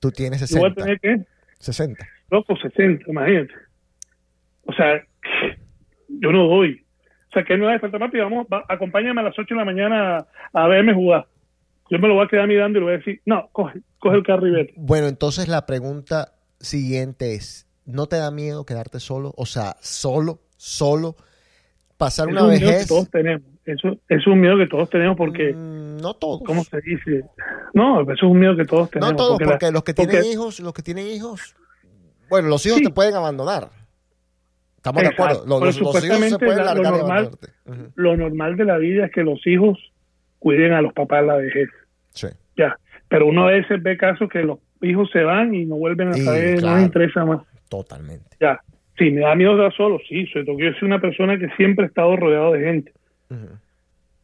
[0.00, 0.84] Tú tienes yo voy a 60.
[0.84, 1.26] tener que,
[1.58, 2.06] 60.
[2.30, 3.52] loco, 60, imagínate.
[4.66, 5.02] O sea,
[6.08, 6.84] yo no doy.
[7.28, 9.54] O sea, que él me va a despertar papi, vamos, va- acompáñame a las 8
[9.54, 11.26] de la mañana a, a verme jugar.
[11.90, 14.16] Yo me lo voy a quedar mirando y le voy a decir, no, coge, coge
[14.16, 14.74] el carro y vete.
[14.76, 19.32] Bueno, entonces la pregunta siguiente es, ¿no te da miedo quedarte solo?
[19.36, 21.16] O sea, solo, solo,
[21.96, 22.88] pasar una es un miedo que vejez.
[22.88, 23.42] todos tenemos.
[23.70, 26.40] Eso, es un miedo que todos tenemos porque, Mm, no todos.
[26.46, 27.24] ¿cómo se dice?
[27.74, 29.10] No, eso es un miedo que todos tenemos.
[29.12, 31.54] No todos, porque, la- los que porque- tienen hijos, los que tienen hijos,
[32.30, 32.84] bueno, los hijos Sí.
[32.84, 33.68] te pueden abandonar.
[34.76, 35.40] Estamos de acuerdo.
[35.40, 37.30] Los, los- los hijos se supuestamente pueden la- lo normal-
[37.94, 39.78] lo normal de la vida es que los hijos
[40.38, 41.68] cuiden a los papás la vejez.
[42.12, 42.28] Sí.
[42.56, 42.76] Ya.
[43.08, 46.12] Pero uno a veces ve casos que los hijos se van y no vuelven a
[46.14, 46.76] Sí, saber, no claro.
[46.76, 47.42] les interesa más.
[47.68, 48.24] Totalmente.
[48.40, 48.60] Ya.
[48.96, 51.88] Sí, me da miedo estar solo, sí, que yo soy una persona que siempre he
[51.88, 52.92] estado rodeado de gente.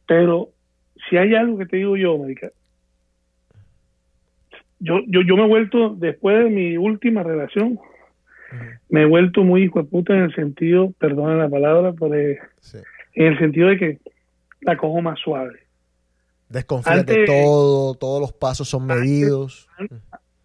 [0.07, 0.51] Pero
[1.09, 2.51] si hay algo que te digo yo, marica,
[4.81, 7.79] yo, yo, yo me he vuelto, después de mi última relación,
[8.89, 12.15] me he vuelto muy hijo de puta en el sentido, perdona la palabra, pero
[12.61, 12.79] Sí.
[13.15, 13.99] en el sentido de que
[14.61, 15.61] la cojo más suave.
[16.49, 19.69] Desconfías de Antes- todo, todos los pasos son medidos.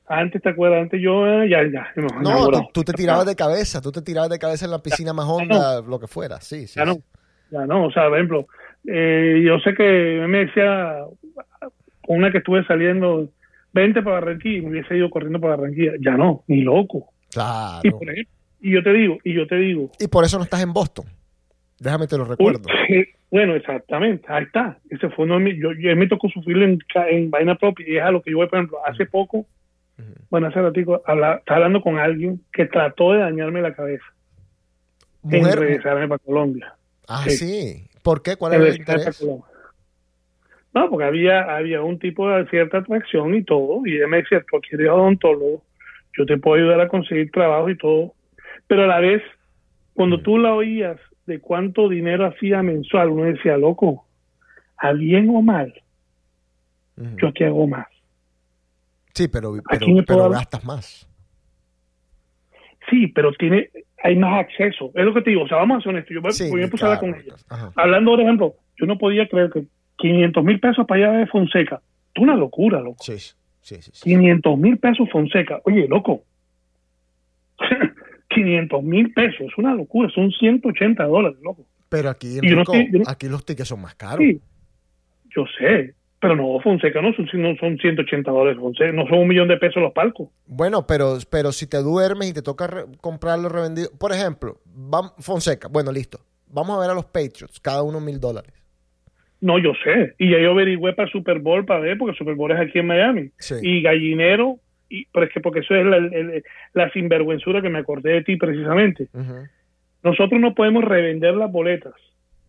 [0.07, 0.81] Antes, ¿te acuerdas?
[0.83, 1.87] Antes yo, eh, ya, ya.
[1.95, 4.81] me No, tú, tú te tirabas de cabeza, tú te tirabas de cabeza en la
[4.81, 6.79] piscina más honda, lo que fuera, sí, sí.
[6.79, 7.03] Ya no, sí.
[7.51, 7.85] Ya no.
[7.85, 8.47] O sea, por ejemplo,
[8.87, 11.03] eh, yo sé que me decía,
[12.07, 13.29] una que estuve saliendo,
[13.73, 15.93] vente para Barranquilla, y me hubiese ido corriendo para Barranquilla.
[15.99, 17.09] Ya no, ni loco.
[17.29, 17.81] Y, Claro.
[17.99, 20.61] por ejemplo, y yo te digo, y yo te digo, Y por eso no estás
[20.63, 21.05] en Boston.
[21.79, 22.63] Déjame te lo recuerdo.
[23.31, 24.77] bueno, exactamente, ahí está.
[24.89, 26.79] Ese fue uno de mis, yo, yo me tocó sufrirlo en,
[27.09, 29.45] en vaina propia, y es a lo que yo voy, por ejemplo, hace poco,
[30.29, 34.03] bueno, hace habla, estaba hablando con alguien que trató de dañarme la cabeza
[35.29, 35.59] en Mujer.
[35.59, 36.73] regresarme para Colombia.
[37.09, 37.31] Ah, Sí.
[37.31, 37.89] sí.
[38.03, 38.35] ¿Por qué?
[38.37, 39.21] ¿Cuál era el interés?
[40.73, 44.43] No, porque había, había un tipo de cierta atracción y todo, y ella me decía,
[44.49, 45.63] tú aquí eres odontólogo,
[46.15, 48.13] yo te puedo ayudar a conseguir trabajo y todo,
[48.67, 49.23] pero a la vez,
[49.95, 54.05] cuando tú la oías de cuánto dinero hacía mensual, uno decía, loco,
[54.77, 55.73] a bien o mal,
[56.95, 57.87] yo aquí hago más.
[59.13, 61.09] Sí, pero, pero, pero gastas más.
[62.89, 63.69] Sí, pero tiene,
[64.03, 64.91] hay más acceso.
[64.95, 66.13] Es lo que te digo, o sea, vamos a ser honestos.
[66.15, 67.35] Yo, Sí, puse a claro, con ella.
[67.49, 67.71] ajá.
[67.75, 69.63] Hablando, por ejemplo, yo no podía creer que
[69.97, 71.81] 500 mil pesos para allá de Fonseca.
[72.15, 73.03] Es una locura, loco.
[73.03, 73.91] Sí, sí, sí.
[73.93, 74.03] sí.
[74.09, 75.59] 500 mil pesos Fonseca.
[75.65, 76.23] Oye, loco.
[78.29, 81.65] 500 mil pesos, es una locura, son 180 dólares, loco.
[81.89, 84.19] Pero aquí, yo no Enrico, estoy- no- aquí los tickets son más caros.
[84.19, 84.39] Sí,
[85.35, 89.27] yo sé, pero no, Fonseca no son, no son 180 dólares, Fonseca, no son un
[89.27, 90.29] millón de pesos los palcos.
[90.45, 93.89] Bueno, pero, pero si te duermes y te toca re- comprarlo revendido.
[93.97, 96.19] Por ejemplo, vam- Fonseca, bueno, listo.
[96.47, 98.51] Vamos a ver a los Patriots, cada uno mil dólares.
[99.41, 102.35] No, yo sé, y ya yo averigüé para el Super Bowl para ver, porque Super
[102.35, 103.29] Bowl es aquí en Miami.
[103.37, 103.55] Sí.
[103.61, 104.57] Y Gallinero,
[104.89, 106.43] y, pero es que porque eso es la, el-
[106.73, 109.07] la sinvergüenzura que me acordé de ti precisamente.
[110.03, 111.93] Nosotros no podemos revender las boletas,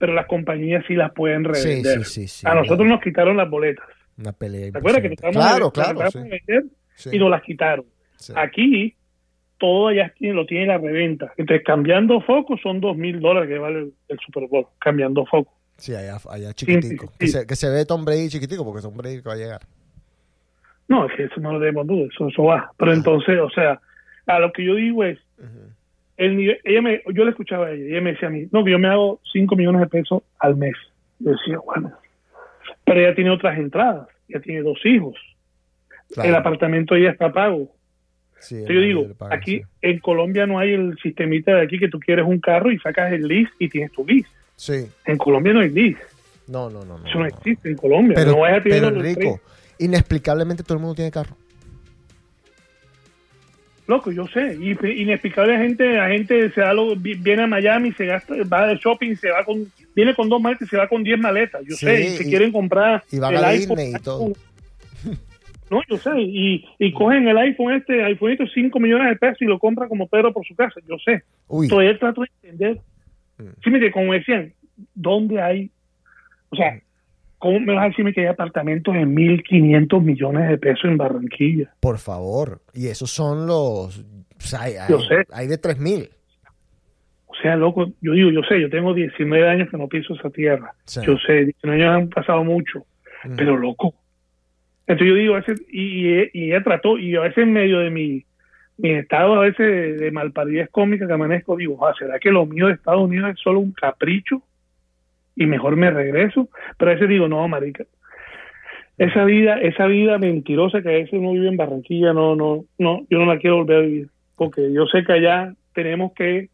[0.01, 2.05] pero las compañías sí las pueden revender.
[2.07, 2.94] sí, sí, sí, a nosotros claro.
[2.94, 3.84] nos quitaron las boletas.
[4.16, 4.72] Una pelea.
[4.72, 6.01] ¿Te acuerdas que Claro, claro.
[6.14, 6.64] vender
[7.12, 7.84] y nos las quitaron?
[8.34, 8.96] Aquí
[9.59, 11.34] todo ya tiene, lo tiene la reventa.
[11.36, 15.53] Entonces, cambiando foco son dos mil dólares que vale el, el Super Bowl, cambiando foco.
[15.76, 17.09] Sí, allá, allá chiquitico.
[17.09, 19.61] sí, Que, se, que se ve Tom Brady chiquitico porque Tom Brady va a llegar.
[20.88, 22.72] No, es que eso no lo debemos duda, eso, eso va.
[22.78, 23.78] Pero entonces, o sea,
[24.26, 25.18] a lo que yo digo es,
[26.20, 28.62] el nivel, ella me, yo le escuchaba a ella, ella me decía a mí, no,
[28.64, 30.74] que yo me hago 5 millones de pesos al mes.
[31.18, 31.92] Yo decía, bueno,
[32.84, 35.16] pero ella tiene otras entradas, ella tiene dos hijos,
[36.12, 36.28] Claro.
[36.28, 37.70] el apartamento ya está pago.
[38.40, 39.64] Sí, Entonces yo digo, paga, aquí sí.
[39.82, 43.12] en Colombia no hay el sistemita de aquí que tú quieres un carro y sacas
[43.12, 44.28] el lease y tienes tu lease.
[44.56, 44.86] Sí.
[45.06, 46.00] En Colombia no hay lease,
[46.48, 46.96] No, no, no.
[47.06, 47.26] eso no no.
[47.26, 48.14] existe en Colombia.
[48.16, 49.40] Pero, no vayas a tener pero tres.
[49.78, 51.36] inexplicablemente todo el mundo tiene carro.
[53.91, 54.57] Loco, yo sé.
[54.61, 54.70] Y
[55.03, 58.76] inexplicable gente, la gente se da lo, vi- viene a Miami, se gasta, va de
[58.76, 59.66] shopping, se va con,
[59.97, 61.61] viene con dos maletas y se va con diez maletas.
[61.68, 63.76] Yo Sí, sé, y se quieren comprar y van el a iPhone.
[63.76, 64.32] Disney y todo.
[65.70, 66.11] No, yo sé.
[66.20, 70.09] Y, y cogen el iPhone este, iPhone 5 millones de pesos y lo compran como
[70.09, 70.80] Pedro por su casa.
[70.88, 71.22] Yo sé.
[71.49, 72.80] Uy, Todavía trato de entender.
[73.38, 73.49] Mm.
[73.62, 74.53] Sí, mire, como decían,
[74.95, 75.70] ¿dónde hay?
[76.51, 76.80] O sea,
[77.41, 81.72] ¿cómo me vas a decirme que hay apartamentos de 1.500 millones de pesos en Barranquilla?
[81.80, 82.61] por favor.
[82.72, 83.99] Y esos son los...
[83.99, 85.24] o sea, hay, Yo sé.
[85.32, 86.09] hay de 3000.
[87.26, 90.30] O sea, loco, yo digo, yo sé, yo tengo 19 años que no piso esa
[90.30, 90.72] tierra.
[90.84, 91.01] Sí.
[91.05, 92.84] Yo sé, 19 años han pasado mucho,
[93.24, 93.36] Mm.
[93.36, 93.95] pero loco.
[94.86, 97.78] Entonces yo digo, a veces, y, y, y ella trató, y a veces en medio
[97.80, 98.24] de mi,
[98.78, 102.45] mi estado a veces de, de malparidez cómica que amanezco, digo, ah, ¿será que lo
[102.47, 104.43] mío de Estados Unidos es solo un capricho?
[105.41, 106.49] Y mejor me regreso.
[106.76, 107.84] Pero a veces digo, no, marica,
[108.99, 113.07] esa vida, esa vida mentirosa que a veces uno vive en Barranquilla, no, no, no,
[113.09, 114.09] yo no la quiero volver a vivir.
[114.36, 116.51] Porque yo sé que allá tenemos que,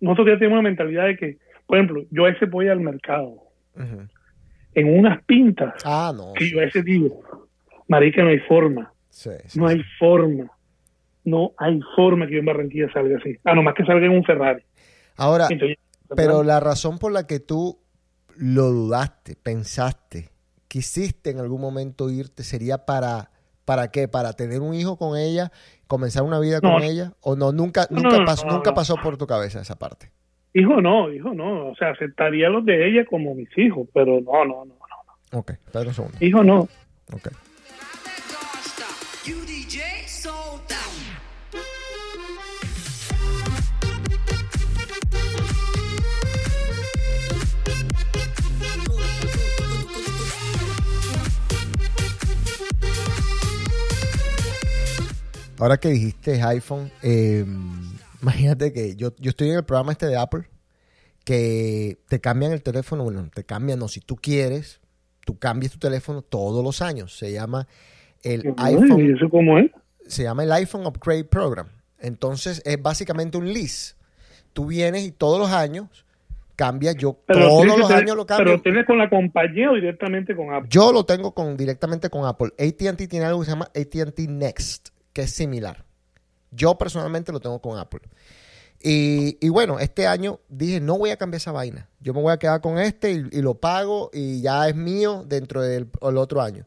[0.00, 3.42] nosotros ya tenemos una mentalidad de que, por ejemplo, yo a veces voy al mercado,
[4.74, 6.32] en unas pintas, Ah, no.
[6.34, 7.20] que sí, yo a veces digo,
[7.88, 9.74] marica, no hay forma, sí, sí, no sí.
[9.74, 10.50] hay forma,
[11.24, 14.22] no hay forma que yo en Barranquilla salga así, a nomás que salga en un
[14.22, 14.62] Ferrari.
[15.16, 15.78] Ahora, Entonces,
[16.14, 17.78] pero la razón por la que tú
[18.38, 20.30] lo dudaste, pensaste,
[20.68, 23.30] quisiste en algún momento irte, sería para...
[23.64, 24.06] ¿Para qué?
[24.06, 25.50] ¿Para tener un hijo con ella?
[25.88, 26.74] ¿Comenzar una vida No.
[26.74, 27.14] con ella?
[27.20, 27.50] ¿O no?
[27.50, 30.12] Nunca, No, nunca, no, pasó, nunca pasó por tu cabeza esa parte.
[30.54, 34.44] hijo no, hijo no, o sea, aceptaría los de ella como mis hijos, pero no,
[34.44, 34.76] no, no,
[35.32, 36.16] no, Ok, espera un segundo.
[36.20, 36.68] hijo no.
[37.12, 37.28] Ok.
[55.58, 57.44] Ahora que dijiste iPhone, eh,
[58.22, 60.42] imagínate que yo, yo estoy en el programa este de Apple,
[61.24, 64.80] que te cambian el teléfono, bueno, te cambian, no, si tú quieres,
[65.24, 67.16] tú cambias tu teléfono todos los años.
[67.16, 67.66] Se llama
[68.22, 69.70] el ¿Y iPhone, eso cómo es?
[70.06, 71.68] se llama el iPhone Upgrade Program.
[71.98, 73.94] Entonces es básicamente un lease.
[74.52, 76.04] Tú vienes y todos los años
[76.54, 78.62] cambias, yo Pero todos los tener- años lo Pero cambio.
[78.62, 80.68] tienes con la compañía o directamente con Apple.
[80.70, 82.52] Yo lo tengo con, directamente con Apple.
[82.58, 85.82] ATT tiene algo que se llama ATT Next, que es similar.
[86.50, 88.02] Yo personalmente lo tengo con Apple.
[88.82, 91.88] Y, y bueno, este año dije, no voy a cambiar esa vaina.
[92.00, 95.24] Yo me voy a quedar con este y, y lo pago y ya es mío
[95.26, 96.66] dentro del el otro año.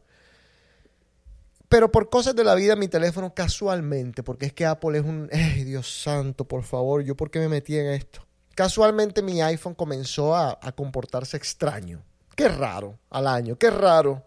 [1.67, 5.29] Pero por cosas de la vida, mi teléfono casualmente, porque es que Apple es un...
[5.31, 7.03] ¡Ay, Dios santo, por favor!
[7.03, 8.25] ¿Yo por qué me metí en esto?
[8.55, 12.01] Casualmente mi iPhone comenzó a, a comportarse extraño.
[12.35, 14.23] Qué raro al año, qué raro.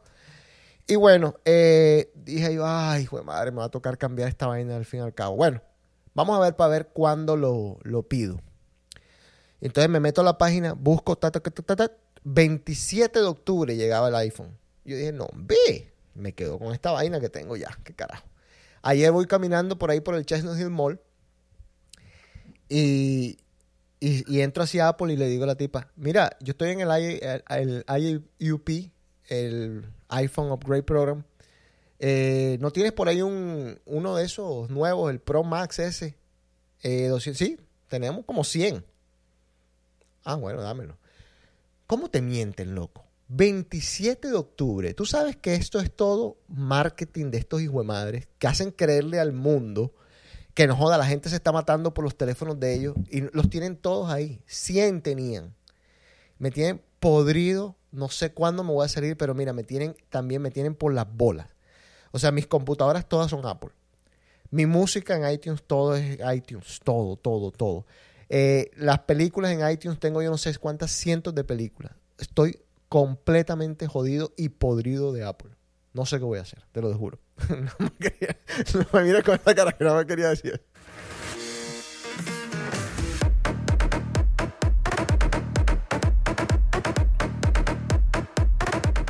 [0.87, 4.47] Y bueno, eh, dije yo, ay, hijo de madre, me va a tocar cambiar esta
[4.47, 5.37] vaina al fin y al cabo.
[5.37, 5.63] Bueno,
[6.15, 8.41] vamos a ver para ver cuándo lo, lo pido.
[9.61, 11.93] Entonces me meto a la página, busco, ta, ta, ta, ta, ta, ta,
[12.25, 14.57] 27 de octubre llegaba el iPhone.
[14.85, 18.27] Yo dije, no, ve, me quedo con esta vaina que tengo ya, qué carajo.
[18.83, 21.01] Ayer voy caminando por ahí por el Chestnut Hill Mall
[22.69, 23.39] y,
[24.01, 26.91] y, entro hacia Apple y le digo a la tipa, mira, yo estoy en el,
[26.91, 28.69] el IUP,
[29.29, 31.25] el iPhone Upgrade Program.
[31.99, 36.17] Eh, ¿No tienes por ahí un, uno de esos nuevos, el Pro Max S?
[36.83, 37.59] Eh, 200, sí,
[37.89, 38.85] tenemos como 100.
[40.25, 40.97] Ah, bueno, dámelo.
[41.87, 43.05] ¿Cómo te mienten, loco?
[43.29, 44.95] 27 de octubre.
[44.95, 49.21] Tú sabes que esto es todo marketing de estos hijos de madres que hacen creerle
[49.21, 49.93] al mundo
[50.55, 53.49] que no joda, la gente se está matando por los teléfonos de ellos y los
[53.49, 54.43] tienen todos ahí.
[54.47, 55.55] 100 tenían.
[56.39, 60.43] Me tienen podrido, no sé cuándo me voy a salir, pero mira, me tienen también
[60.43, 61.55] me tienen por las bolas.
[62.11, 63.71] O sea, mis computadoras todas son Apple.
[64.51, 67.87] Mi música en iTunes, todo es iTunes, todo, todo, todo.
[68.29, 71.93] Eh, las películas en iTunes tengo yo no sé cuántas cientos de películas.
[72.19, 75.51] Estoy completamente jodido y podrido de Apple.
[75.95, 77.19] No sé qué voy a hacer, te lo juro.
[77.49, 78.37] no me quería,
[78.75, 80.63] no me mires con esta cara que no me quería decir.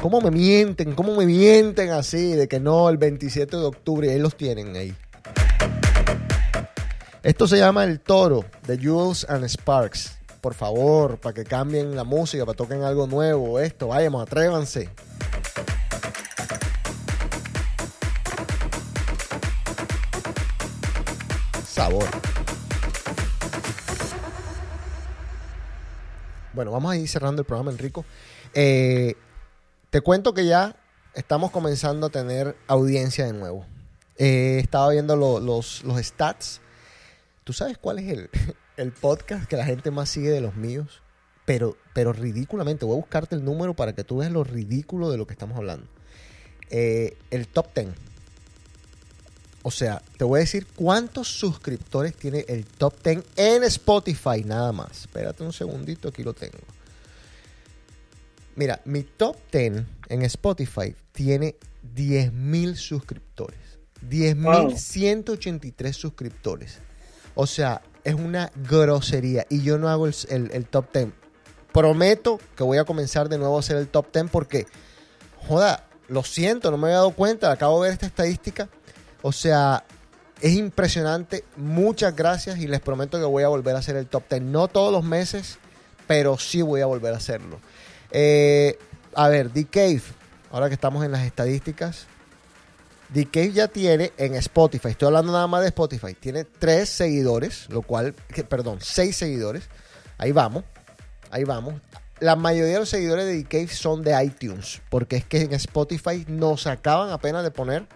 [0.03, 0.97] ¿Cómo me mienten?
[0.97, 2.33] ¿Cómo me mienten así?
[2.33, 4.93] De que no, el 27 de octubre, ahí los tienen ahí.
[7.23, 10.19] Esto se llama El Toro de Jules and Sparks.
[10.41, 14.89] Por favor, para que cambien la música, para que toquen algo nuevo, esto, vayamos, atrévanse.
[21.65, 22.07] Sabor.
[26.55, 28.05] Bueno, vamos a ir cerrando el programa, Enrico.
[28.53, 29.15] Eh,
[29.93, 30.75] te cuento que ya
[31.15, 33.67] estamos comenzando a tener audiencia de nuevo.
[34.17, 36.63] Eh, estaba viendo lo- los, stats.
[37.45, 38.31] ¿Tú sabes cuál es el,
[38.79, 41.03] el podcast que la gente más sigue de los míos?
[41.45, 42.87] Pero, pero ridículamente.
[42.87, 45.59] Voy a buscarte el número para que tú veas lo ridículo de lo que estamos
[45.59, 45.87] hablando.
[46.71, 47.89] Eh, el top 10.
[49.65, 54.73] O sea, te voy a decir cuántos suscriptores tiene el top 10 en Spotify nada
[54.73, 55.03] más.
[55.03, 56.57] Espérate un segundito, aquí lo tengo.
[58.57, 61.57] Mira, mi top 10 en Spotify tiene
[61.95, 63.59] 10.000 suscriptores.
[64.09, 66.79] 10.183 suscriptores.
[67.35, 69.47] O sea, es una grosería.
[69.49, 71.09] Y yo no hago el, el- el top 10.
[71.73, 74.67] Prometo que voy a comenzar de nuevo a hacer el top 10 porque,
[75.47, 77.51] joda, lo siento, no me había dado cuenta.
[77.51, 78.69] Acabo de ver esta estadística.
[79.23, 79.85] O sea,
[80.43, 81.45] es impresionante.
[81.57, 84.43] Muchas gracias y les prometo que voy a volver a hacer el top 10.
[84.43, 85.59] No todos los meses,
[86.07, 87.61] pero sí voy a volver a hacerlo.
[88.13, 88.79] Eh,
[89.15, 90.03] a ver, The Cave,
[90.51, 92.07] ahora que estamos en las estadísticas,
[93.13, 97.69] The Cave ya tiene en Spotify, estoy hablando nada más de Spotify, tiene tres seguidores,
[97.69, 99.65] lo cual, que- perdón, seis seguidores.
[100.19, 100.65] Ahí vamos,
[101.31, 101.75] ahí vamos.
[102.21, 105.53] La mayoría de los seguidores de The Cave son de iTunes, porque es que en
[105.55, 107.87] Spotify nos acaban apenas de poner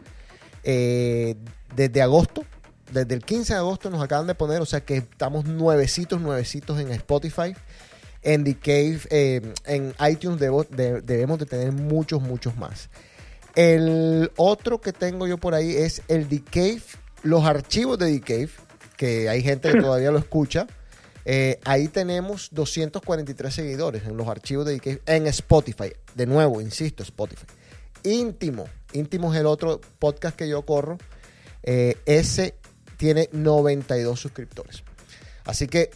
[0.64, 1.37] eh,
[1.75, 2.45] desde agosto,
[2.91, 6.79] desde el 15 de agosto nos acaban de poner, o sea que estamos nuevecitos, nuevecitos
[6.81, 7.55] en Spotify.
[8.27, 12.91] En The Cave, eh, en iTunes debo- de- debemos de tener muchos, muchos más.
[13.55, 16.83] El otro que tengo yo por ahí es el The Cave,
[17.22, 18.51] los archivos de The Cave,
[18.97, 20.66] que hay gente que todavía lo escucha.
[21.24, 25.93] Eh, ahí tenemos 243 seguidores en los archivos de The Cave en Spotify.
[26.14, 27.47] De nuevo, insisto, Spotify.
[28.03, 28.66] Íntimo.
[28.93, 30.99] Íntimo es el otro podcast que yo corro.
[31.62, 32.55] Eh, ese
[32.97, 34.83] tiene 92 suscriptores.
[35.45, 35.91] Así que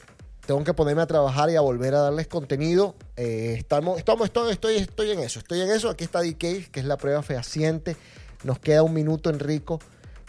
[0.50, 2.96] tengo que ponerme a trabajar y a volver a darles contenido.
[3.16, 5.88] Eh, estamos, estamos, estoy, estoy, estoy en eso, estoy en eso.
[5.88, 7.96] Aquí está DK, que es la prueba fehaciente.
[8.42, 9.78] Nos queda un minuto, Enrico.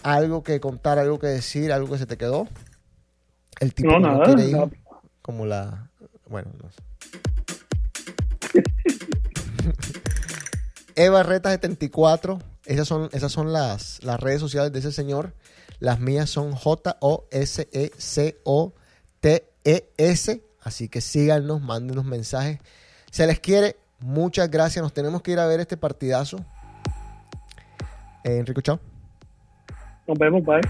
[0.03, 2.47] Algo que contar, algo que decir, algo que se te quedó.
[3.59, 4.69] El tipo No, que no nada, quiere ir, nada.
[5.24, 5.89] como la...
[6.28, 6.78] Bueno, no sé.
[10.95, 12.38] Eva Reta 74.
[12.67, 15.34] Esas son, esas son las, las redes sociales de ese señor.
[15.80, 16.53] Las mías son
[19.66, 20.41] J-O-S-E-C-O-T-E-S.
[20.64, 22.59] Así que síganos, mándenos mensajes.
[23.09, 23.76] Se les quiere.
[23.99, 24.82] Muchas gracias.
[24.84, 26.38] Nos tenemos que ir a ver este partidazo.
[28.24, 28.80] Eh, Enrico, chao.
[30.07, 30.62] Nos vemos, bye.